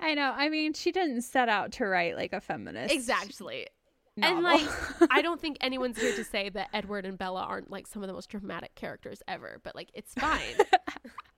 [0.00, 0.32] I know.
[0.34, 2.92] I mean, she didn't set out to write like a feminist.
[2.94, 3.66] exactly.
[4.16, 4.36] novel.
[4.36, 7.86] And like I don't think anyone's here to say that Edward and Bella aren't like
[7.86, 10.40] some of the most dramatic characters ever, but like it's fine.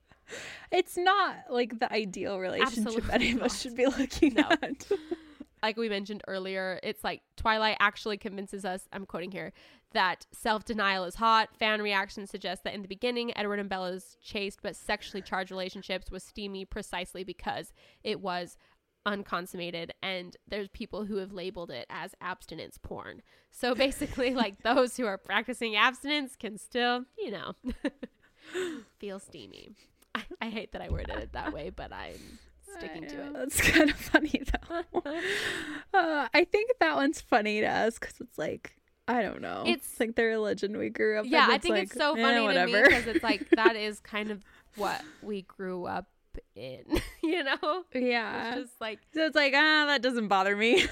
[0.71, 4.47] it's not like the ideal relationship Absolutely any of us should be looking No.
[4.61, 4.87] at.
[5.63, 9.53] like we mentioned earlier, it's like Twilight actually convinces us, I'm quoting here,
[9.93, 11.49] that self denial is hot.
[11.57, 16.09] Fan reactions suggest that in the beginning, Edward and Bella's chaste but sexually charged relationships
[16.11, 17.71] was steamy precisely because
[18.03, 18.57] it was
[19.05, 23.21] unconsummated and there's people who have labeled it as abstinence porn.
[23.51, 27.53] So basically like those who are practicing abstinence can still, you know,
[28.99, 29.75] feel steamy.
[30.15, 32.39] I, I hate that I worded it that way, but I'm
[32.77, 33.33] sticking to it.
[33.33, 35.01] That's kind of funny though.
[35.93, 38.75] uh, I think that one's funny to us because it's like
[39.07, 39.63] I don't know.
[39.65, 41.25] It's- like the religion we grew up.
[41.27, 42.83] yeah i think it's like, so eh, funny to me whatever.
[42.87, 44.43] because it's like that is kind of
[44.75, 46.07] what we grew up
[46.55, 46.83] in
[47.21, 48.53] you know yeah.
[48.55, 50.85] it's just like So it's like, ah, that doesn't bother me.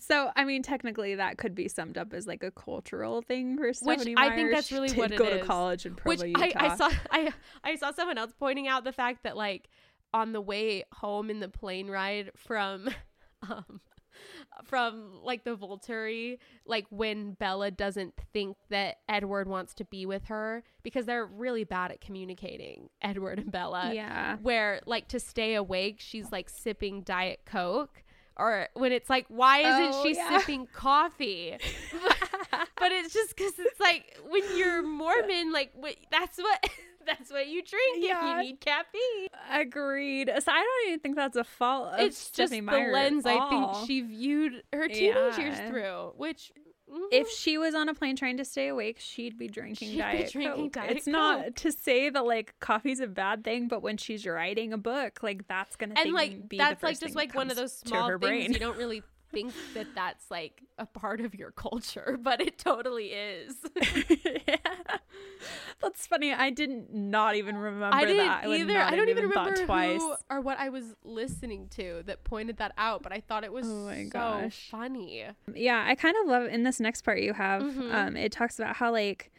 [0.00, 3.72] So, I mean, technically, that could be summed up as like a cultural thing for
[3.72, 6.76] Stephenie I think that's really what it go to college in Provo, which I, I
[6.76, 7.32] saw I
[7.64, 9.68] I saw someone else pointing out the fact that like
[10.12, 12.88] on the way home in the plane ride from
[13.48, 13.80] um
[14.64, 20.24] from like the Volturi, like when Bella doesn't think that Edward wants to be with
[20.24, 23.92] her because they're really bad at communicating, Edward and Bella.
[23.94, 24.36] yeah.
[24.42, 28.02] where like to stay awake she's like sipping diet coke
[28.38, 30.38] or when it's like why isn't Oh, she yeah.
[30.38, 31.56] sipping coffee
[32.78, 35.72] but it's just because it's like when you're mormon like
[36.10, 36.70] that's what
[37.08, 39.28] That's what you drink if you need caffeine.
[39.50, 40.30] Agreed.
[40.40, 43.24] So I don't even think that's a fault of it's just Stephenie the Meyer lens
[43.24, 46.52] I think she viewed her teenage years through, which
[46.90, 47.06] mhm.
[47.10, 50.02] if she was on a plane trying to stay awake, she'd be drinking She'd be
[50.02, 50.84] Diet drinking Coke.
[50.84, 54.74] Diet it's not to say that like coffee's a bad thing, but when she's writing
[54.74, 57.72] a book, like that's gonna and like be that's like just like one of those
[57.72, 58.52] small things brain.
[58.52, 59.02] you don't really
[59.32, 63.54] think that that's like a part of your culture, but it totally is.
[64.46, 64.56] yeah.
[65.80, 66.32] That's funny.
[66.32, 68.46] I didn't not even remember I didn't that.
[68.48, 68.72] either.
[68.74, 70.00] not I don't have even remember twice.
[70.00, 73.52] who or what I was listening to that pointed that out, but I thought it
[73.52, 74.68] was Oh my so gosh.
[74.70, 75.24] funny.
[75.54, 77.62] Yeah, I kind of love in this next part you have.
[77.62, 77.94] Mhm.
[77.94, 79.30] Um, it talks about how like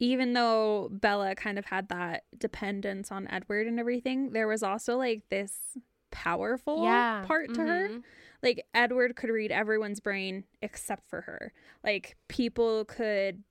[0.00, 4.96] even though Bella kind of had that dependence on Edward and everything, there was also
[4.96, 5.76] like this
[6.10, 7.22] powerful Yeah.
[7.24, 7.88] part to her.
[8.44, 11.52] Like Edward could read everyone's brain except for her.
[11.82, 13.42] Like people could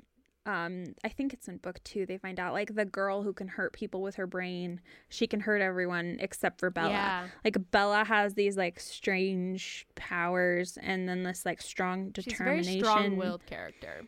[0.46, 3.48] um I think it's in book 2 they find out like the girl who can
[3.48, 7.28] hurt people with her brain, she can hurt everyone except for Bella Yeah.
[7.46, 12.64] like Bella has these like strange powers and then this like strong determination.
[12.74, 14.04] She's a very strong-willed character.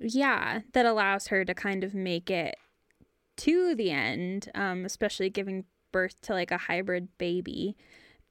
[0.00, 2.56] Yeah, that allows her to kind of make it
[3.38, 7.76] to the end, um, especially giving birth to like a hybrid baby,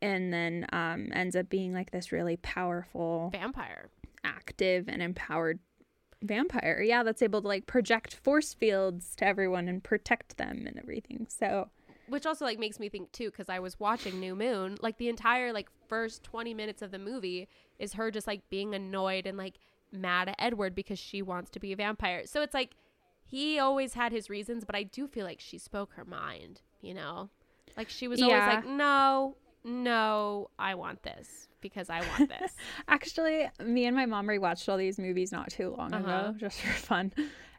[0.03, 3.89] and then um, ends up being like this really powerful, Vampire.
[4.23, 5.59] active, and empowered
[6.21, 6.81] vampire.
[6.85, 11.27] Yeah, that's able to like project force fields to everyone and protect them and everything.
[11.29, 11.69] So
[12.07, 15.07] which also like makes me think too because i was watching new moon like the
[15.07, 17.47] entire like first 20 minutes of the movie
[17.79, 19.53] is her just like being annoyed and like
[19.93, 22.75] mad at edward because she wants to be a vampire so it's like
[23.25, 26.93] he always had his reasons but i do feel like she spoke her mind you
[26.93, 27.29] know
[27.77, 28.55] like she was always Yeah.
[28.55, 32.53] like no no i want this because i want this
[32.87, 36.03] Actually, me and my mom rewatched all these movies not too long Uh-huh.
[36.29, 37.11] ago, just for fun.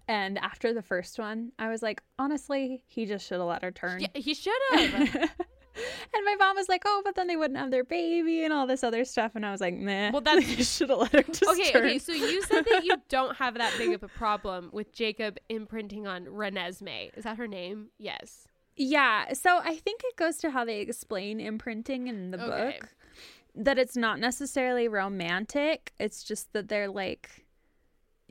[0.06, 3.70] And after the first one, I was like, honestly, he just should have let her
[3.70, 4.00] turn.
[4.02, 4.80] yeah, he should have
[6.14, 8.66] and my mom was like, "Oh, but then they wouldn't have their baby and all
[8.66, 11.22] this other stuff." And I was like, "Nah." Well, that's- you should have let her
[11.22, 11.84] just okay turn.
[11.86, 15.38] okay so you said that you don't have that big of a problem with jacob
[15.48, 18.46] imprinting on renesmee is that her name yes
[18.76, 19.32] yeah.
[19.32, 22.78] So I think it goes to how they explain imprinting in the Okay.
[22.80, 22.90] book.
[23.56, 25.92] That it's not necessarily romantic.
[26.00, 27.44] It's just that they're like,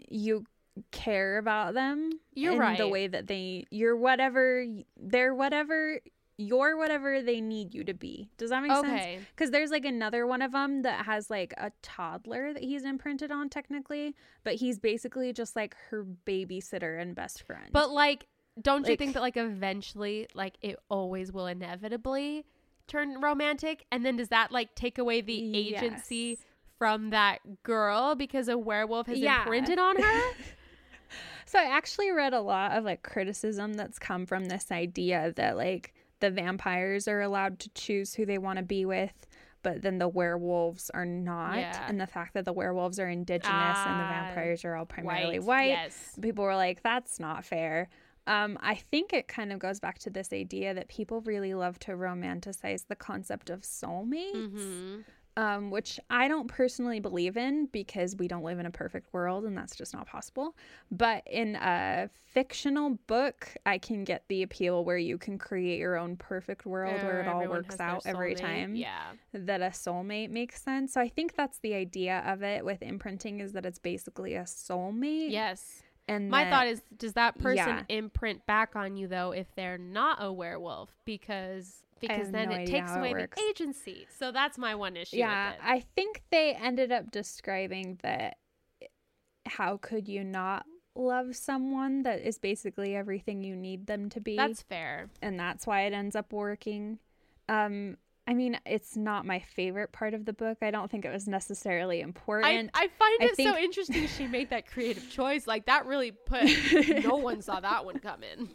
[0.09, 0.45] you
[0.91, 2.11] care about them.
[2.33, 2.77] You're in right.
[2.77, 4.65] The way that they, you're whatever,
[4.97, 5.99] they're whatever,
[6.37, 8.27] you're whatever they need you to be.
[8.37, 8.85] Does that make sense?
[8.85, 12.83] okay Because there's like another one of them that has like a toddler that he's
[12.83, 17.69] imprinted on technically, but he's basically just like her babysitter and best friend.
[17.71, 18.25] But like,
[18.61, 22.45] don't you think that like eventually, like it always will inevitably
[22.87, 23.85] turn romantic?
[23.91, 26.45] And then does that like take away the agency Yes.
[26.77, 29.39] from that girl because a werewolf has Yeah.
[29.43, 30.21] imprinted on her?
[31.45, 35.57] so I actually read a lot of like criticism that's come from this idea that
[35.57, 39.27] like the vampires are allowed to choose who they want to be with.
[39.61, 41.85] But then the werewolves are not, Yeah.
[41.87, 45.39] and the fact that the werewolves are indigenous and the Ah, vampires are all primarily
[45.39, 46.17] White, white, Yes.
[46.21, 47.87] people were like, that's not fair.
[48.27, 51.77] Um, I think it kind of goes back to this idea that people really love
[51.79, 55.01] to romanticize the concept of soulmates, hmm
[55.35, 59.45] um, which I don't personally believe in because we don't live in a perfect world
[59.45, 60.55] and that's just not possible.
[60.91, 65.97] But in a fictional book, I can get the appeal where you can create your
[65.97, 69.13] own perfect world where it all works out every time Yeah.
[69.33, 70.93] that a soulmate makes sense.
[70.93, 74.43] So I think that's the idea of it with imprinting is that it's basically a
[74.43, 75.31] soulmate.
[75.31, 75.81] Yes.
[76.07, 77.83] And My that- thought is, does that person yeah.
[77.89, 80.89] imprint back on you though if they're not a werewolf?
[81.05, 84.05] Because because then no it takes how it away the agency.
[84.19, 85.15] So that's my one issue.
[85.17, 85.65] yeah, with it.
[85.65, 88.37] I think they ended up describing that
[89.45, 94.35] how could you not love someone that is basically everything you need them to be?
[94.35, 95.09] that's fair.
[95.21, 96.99] and that's why it ends up working.
[97.47, 100.59] Um I mean, it's not my favorite part of the book.
[100.61, 102.71] I don't think it was necessarily important.
[102.73, 105.45] I find I it so interesting she made that creative choice.
[105.45, 106.45] Like that really put
[107.03, 108.49] no one saw that one coming.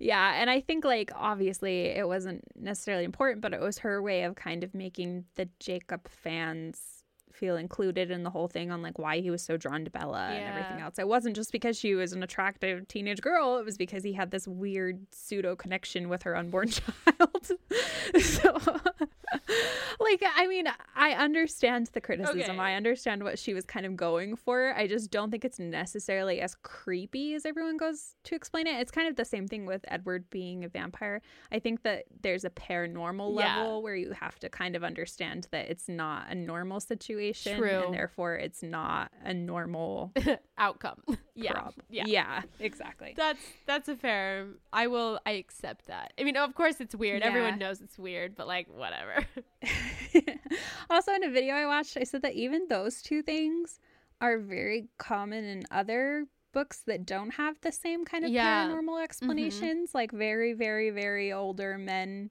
[0.00, 4.24] Yeah, and I think like obviously it wasn't necessarily important, but it was her way
[4.24, 6.97] of kind of making the Jacob fans
[7.38, 10.28] feel included in the whole thing on like why he was so drawn to Bella
[10.30, 10.98] and everything else.
[10.98, 14.30] It wasn't just because she was an attractive teenage girl, it was because he had
[14.30, 17.50] this weird pseudo connection with her unborn child.
[18.20, 18.56] so
[20.00, 20.66] like I mean,
[20.96, 22.40] I understand the criticism.
[22.40, 22.58] Okay.
[22.58, 24.74] I understand what she was kind of going for.
[24.76, 28.80] I just don't think it's necessarily as creepy as everyone goes to explain it.
[28.80, 31.20] It's kind of the same thing with Edward being a vampire.
[31.52, 33.56] I think that there's a paranormal Yeah.
[33.58, 37.84] level where you have to kind of understand that it's not a normal situation True.
[37.86, 40.12] and therefore it's not a normal
[40.58, 41.02] outcome.
[41.34, 41.68] yeah.
[41.88, 42.04] Yeah.
[42.06, 43.14] Yeah, exactly.
[43.16, 44.46] That's that's a fair.
[44.72, 45.18] I will.
[45.26, 46.12] I accept that.
[46.18, 47.22] I mean, of course, it's weird.
[47.22, 47.28] Yeah.
[47.28, 49.26] Everyone knows it's weird, but like, whatever.
[50.90, 53.80] also, in a video I watched, I said that even those two things
[54.20, 58.66] are very common in other books that don't have the same kind of Yeah.
[58.66, 58.74] Mm-hmm.
[58.88, 62.30] paranormal explanations, like very, very, very older men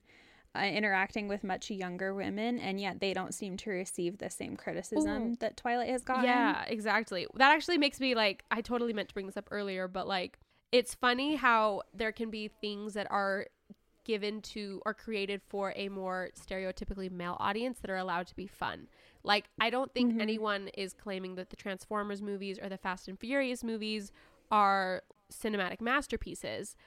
[0.58, 4.56] uh, interacting with much younger women, and yet they don't seem to receive the same
[4.56, 5.36] criticism Ooh.
[5.40, 6.26] that Twilight has gotten.
[6.26, 7.28] Yeah, exactly.
[7.36, 8.44] That actually makes me like.
[8.50, 10.40] I totally meant to bring this up earlier, but like,
[10.72, 13.48] it's funny how there can be things that are
[14.04, 18.48] given to or created for a more stereotypically male audience that are allowed to be
[18.48, 18.88] fun.
[19.24, 20.22] Like, I don't think Mhm.
[20.22, 24.14] anyone is claiming that the Transformers movies or the Fast and Furious movies
[24.50, 26.78] are cinematic masterpieces.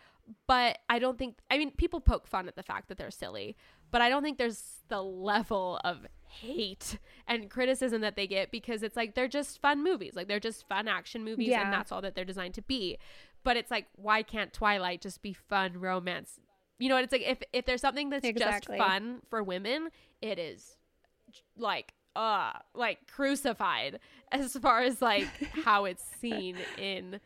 [0.46, 3.56] But I don't think, I mean, people poke fun at the fact that they're silly,
[3.90, 8.82] but I don't think there's the level of hate and criticism that they get because
[8.84, 10.12] it's like they're just fun movies.
[10.14, 11.62] Like, they're just fun action movies, Yeah.
[11.64, 12.98] and that's all that they're designed to be.
[13.42, 16.38] But it's like, why can't Twilight just be fun romance?
[16.78, 17.04] You know what?
[17.04, 18.78] It's like if, if there's something that's Exactly.
[18.78, 19.88] just fun for women,
[20.22, 20.76] it is
[21.56, 24.00] like uh like crucified
[24.32, 25.28] as far as like
[25.64, 27.20] how it's seen in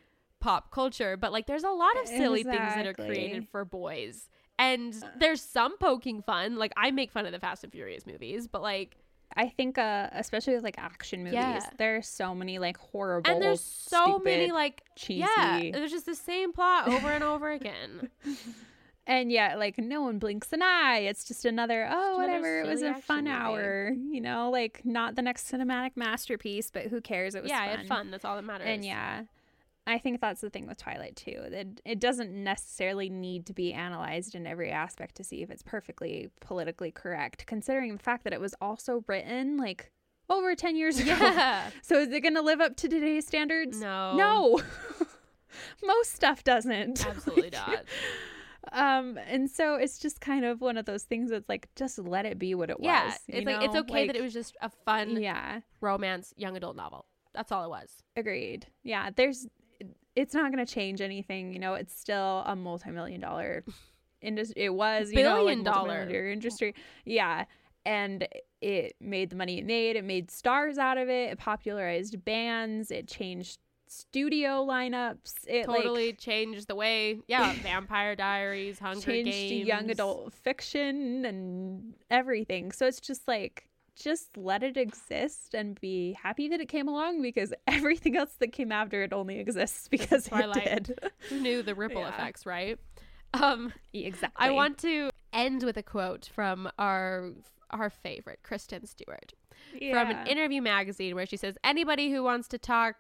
[0.45, 4.29] pop culture but like there's a lot of silly things that are created for boys
[4.59, 8.47] and there's some poking fun like i make fun of the fast and furious movies
[8.47, 8.97] but like
[9.37, 11.69] I think, uh, especially with like action movies, Yeah.
[11.77, 16.07] there are so many like horrible, and there's so many like cheesy, yeah there's just
[16.07, 18.11] the same plot over and over again
[19.09, 20.99] and yeah, like no one blinks an eye.
[21.01, 22.61] It's just another oh Just another whatever.
[22.61, 23.37] It was a fun movie.
[23.37, 27.35] hour, you know, like not the next cinematic masterpiece, but who cares?
[27.35, 27.69] It was yeah fun.
[27.69, 29.23] I had fun that's all that matters And yeah,
[29.87, 31.45] I think that's the thing with Twilight too.
[31.51, 35.63] That it doesn't necessarily need to be analyzed in every aspect to see if it's
[35.63, 39.91] perfectly politically correct, considering the fact that it was also written like
[40.31, 41.15] over 10 years ago.
[41.21, 43.79] yeah So is it going to live up to today's standards?
[43.79, 44.63] no No.
[45.85, 47.07] Most stuff doesn't.
[47.07, 47.85] absolutely not
[48.73, 52.25] Um and so it's just kind of one of those things that's like just let
[52.25, 53.19] it be what it yeah was.
[53.29, 53.81] you it's like it's know?
[53.81, 55.61] okay that it was just a fun Yeah.
[55.83, 57.05] romance young adult novel
[57.35, 58.67] that's all it was Agreed.
[58.85, 59.47] Yeah, there's
[60.17, 63.65] it's not going to change anything, you know, it's still a multi-million dollar
[64.21, 64.65] industry.
[64.65, 66.31] It was, you know, like Billion dollar.
[66.31, 66.75] industry.
[67.05, 67.45] Yeah.
[67.87, 68.27] And
[68.61, 69.97] it made the money it made.
[69.97, 71.33] It made stars out of it.
[71.33, 72.91] It popularized bands.
[72.91, 75.35] It changed studio lineups.
[75.47, 81.25] It totally like changed the way yeah vampire diaries hunger changed games young adult fiction
[81.25, 82.73] and everything.
[82.73, 87.23] So it's just like just let it exist and be happy that it came along
[87.23, 90.99] because everything else that came after it only exists because it did.
[91.29, 92.09] who knew the ripple Yeah.
[92.09, 92.79] effects right?
[93.33, 94.47] Um exactly.
[94.47, 97.31] i want to end with a quote from our
[97.71, 99.33] our favorite kristen stewart
[99.91, 102.95] from an interview magazine where she says anybody who wants to talk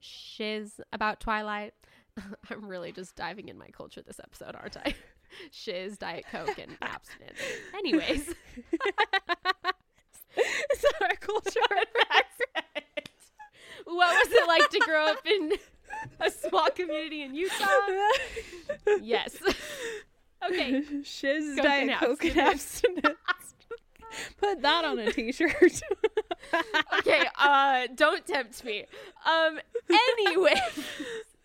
[0.00, 1.74] shiz about twilight.
[2.50, 4.94] I'm really just diving in my culture this episode aren't i?
[5.52, 7.38] Shiz diet coke and abstinence.
[7.76, 8.34] Anyways
[10.38, 11.60] Is that our culture?
[13.84, 15.52] what was it like to grow up in
[16.20, 17.64] a small community in Utah?
[19.00, 19.36] Yes.
[20.48, 20.82] okay.
[21.02, 23.16] Shiz Coke Diet Coke and abstinence.
[24.40, 25.82] Put that on a t-shirt.
[26.98, 27.22] Okay.
[27.38, 28.86] Uh, don't tempt me.
[29.26, 29.60] Um.
[30.20, 30.60] Anyway,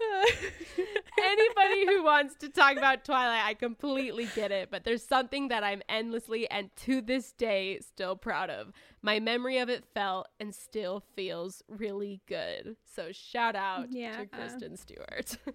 [1.24, 4.70] anybody who wants to talk about Twilight, I completely get it.
[4.72, 8.72] But there's something that I'm endlessly and to this day still proud of.
[9.02, 12.76] My memory of it felt and still feels really good.
[12.96, 14.18] So shout out Yeah.
[14.18, 15.38] to Kristen Stewart.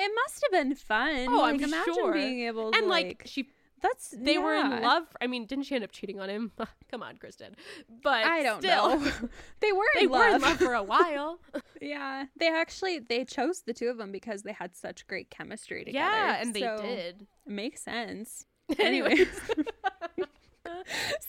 [0.00, 1.26] It must have been fun.
[1.28, 2.12] Oh, like, I'm imagine sure.
[2.12, 3.48] being able to and like she
[3.80, 4.80] that's they were in yeah.
[4.80, 5.04] love.
[5.20, 6.52] I mean, didn't she end up cheating on him?
[6.90, 7.54] Come on, Kristen.
[8.02, 9.04] But I don't still, know.
[9.60, 10.42] they were They in were in love.
[10.42, 11.40] love for a while.
[11.80, 15.84] yeah, they actually they chose the two of them because they had such great chemistry
[15.84, 16.06] together.
[16.06, 17.26] yeah, and they did.
[17.46, 18.46] It makes sense.
[18.78, 19.28] Anyways,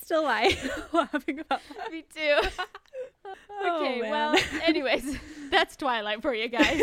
[0.02, 0.56] Still, I
[0.92, 1.92] laughing about that.
[1.92, 2.40] me too.
[3.62, 4.12] Oh, okay, man.
[4.12, 4.36] well,
[4.66, 5.18] anyways,
[5.52, 6.82] that's Twilight for you guys.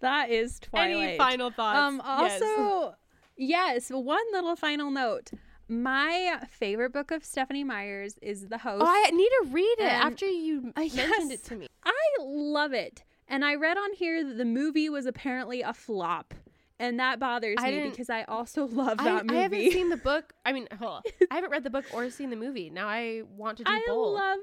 [0.00, 0.96] that is Twilight.
[1.08, 1.78] Any final thoughts?
[1.78, 2.00] Um.
[2.04, 2.94] Also, yes.
[3.42, 5.30] Yes, one little final note.
[5.66, 8.82] My favorite book of Stephenie Meyer's is The Host.
[8.84, 11.30] oh, I need to read it and- after you Uh, mentioned yes.
[11.30, 11.68] it to me.
[11.84, 13.02] I love it.
[13.28, 16.34] And I read on here that the movie was apparently a flop.
[16.78, 19.38] And that bothers I me because I also love I, that movie.
[19.38, 20.32] I haven't seen the book.
[20.44, 21.02] I mean, hold on.
[21.30, 22.68] I haven't read the book or seen the movie.
[22.68, 24.18] Now I want to do I both.
[24.18, 24.38] I love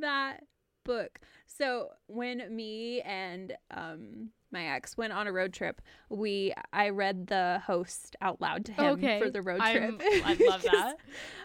[0.00, 0.40] that
[0.84, 1.18] book.
[1.46, 7.26] So when me and um my ex, went on a road trip, we I read
[7.26, 9.20] the host out loud to him Okay.
[9.20, 10.00] for the road trip.
[10.02, 10.96] I love that.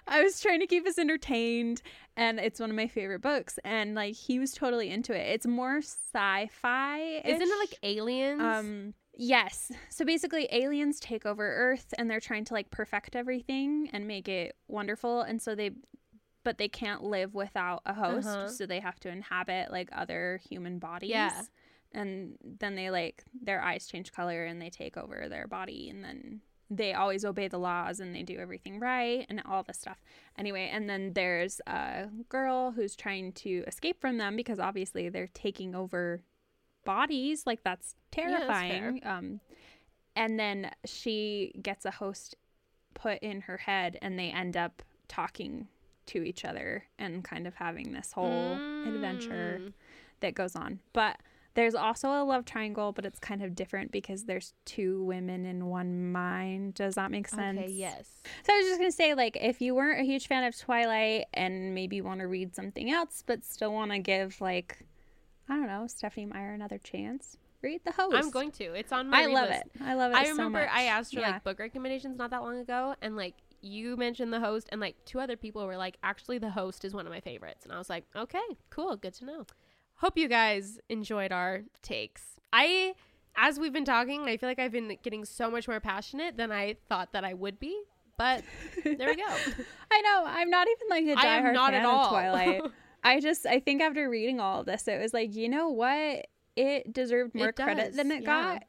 [0.08, 1.82] I was trying to keep us entertained,
[2.16, 3.60] and it's one of my favorite books.
[3.66, 5.28] And like he was totally into it.
[5.34, 7.22] It's more sci-fi.
[7.26, 8.42] Isn't it like aliens?
[8.42, 8.94] um?
[9.22, 9.70] Yes.
[9.90, 14.30] So basically, aliens take over Earth, and they're trying to like perfect everything and make
[14.30, 15.22] it wonderful.
[15.22, 15.72] And so they,
[16.46, 18.48] but they can't live without a host, Uh-huh.
[18.48, 21.10] so they have to inhabit like other human bodies.
[21.10, 21.42] Yeah.
[21.92, 26.04] And then they like their eyes change color and they take over their body, and
[26.04, 30.00] then they always obey the laws and they do everything right and all this stuff.
[30.38, 35.30] Anyway, and then there's a girl who's trying to escape from them because obviously they're
[35.34, 36.22] taking over
[36.86, 37.48] bodies.
[37.48, 38.30] Like that's that's fair.
[38.40, 39.02] terrifying.
[39.04, 39.40] um
[40.16, 42.36] and then she gets a host
[42.94, 45.68] put in her head and they end up talking
[46.08, 48.54] to each other and kind of having this whole
[48.86, 49.74] adventure Mm.
[50.20, 50.80] that goes on.
[50.94, 51.18] But
[51.56, 55.66] there's also a love triangle, but it's kind of different because there's two women in
[55.66, 56.76] one mind.
[56.76, 57.60] Does that make sense?
[57.60, 58.08] Okay, yes.
[58.44, 61.26] So I was just gonna say, like, if you weren't a huge fan of Twilight
[61.34, 64.86] and maybe want to read something else, but still want to give, like,
[65.48, 68.16] I don't know, Stephenie Meyer another chance, read The Host.
[68.16, 68.74] I'm going to.
[68.74, 69.62] It's on my I love list.
[69.76, 69.82] it.
[69.84, 70.18] I love it.
[70.18, 70.70] I so remember much.
[70.72, 71.32] I asked for Yeah.
[71.32, 74.96] like book recommendations not that long ago, and like you mentioned the host, and like
[75.06, 77.78] two other people were like, actually, the host is one of my favorites, and I
[77.80, 78.40] was like, okay,
[78.70, 79.46] cool, good to know.
[80.00, 82.40] Hope you guys enjoyed our takes.
[82.54, 82.94] I,
[83.36, 86.52] as we've been talking, I feel like I've been getting so much more passionate than
[86.52, 87.78] I thought that I would be,
[88.18, 88.44] but
[88.84, 89.26] there we go.
[89.92, 90.24] I know.
[90.26, 92.06] I'm not even like a diehard not fan at all.
[92.06, 92.62] of Twilight.
[93.04, 96.28] I just, I think after reading all of this, it was like, you know what?
[96.56, 98.26] It deserved more It credit than it yeah.
[98.54, 98.64] got.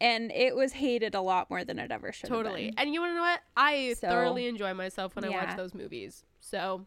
[0.00, 2.66] And it was hated a lot more than it ever should totally.
[2.66, 2.84] have been.
[2.86, 3.40] And you want to know what?
[3.56, 6.24] I So, thoroughly enjoy myself when I watch those movies.
[6.38, 6.86] So,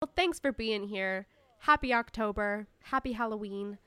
[0.00, 1.26] well, thanks for being here.
[1.60, 2.66] Happy October.
[2.84, 3.78] Happy Halloween.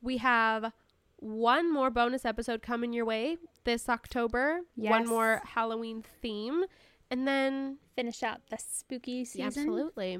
[0.00, 0.72] We have
[1.16, 4.60] one more bonus episode coming your way this October.
[4.76, 6.64] One more Halloween theme.
[7.10, 9.40] And then Finish out the spooky season.
[9.40, 10.18] yeah, absolutely.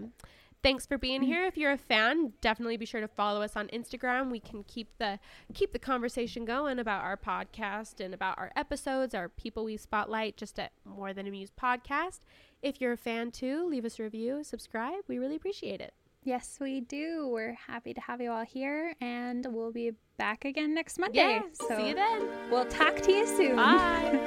[0.62, 1.26] Thanks for being mm.
[1.26, 1.44] here.
[1.44, 4.30] If you're a fan, definitely be sure to follow us on Instagram.
[4.30, 5.18] We can keep the
[5.52, 10.38] keep the conversation going about our podcast and about our episodes, our people we spotlight
[10.38, 12.20] just at More Than a Muse podcast.
[12.62, 15.02] If you're a fan too, leave us a review, subscribe.
[15.06, 15.92] We really appreciate it.
[16.24, 17.28] Yes, we do.
[17.30, 21.18] We're happy to have you all here, and we'll be back again next Monday.
[21.18, 21.42] Yeah.
[21.52, 22.26] so See you then.
[22.50, 23.56] We'll talk to you soon.
[23.56, 24.18] Bye.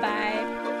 [0.00, 0.80] Bye.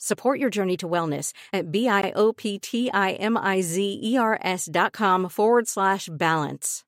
[0.00, 6.84] Support your journey to wellness at B-I-O-P-T-I-M-I-Z-E-R-S dot com forward slash balance.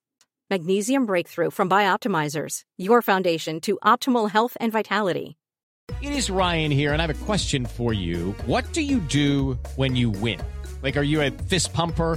[0.48, 5.36] Magnesium Breakthrough from Bioptimizers, your foundation to optimal health and vitality.
[6.00, 8.30] It is Ryan here, and I have a question for you.
[8.46, 10.40] What do you do when you win?
[10.80, 12.16] Like, are you a fist pumper?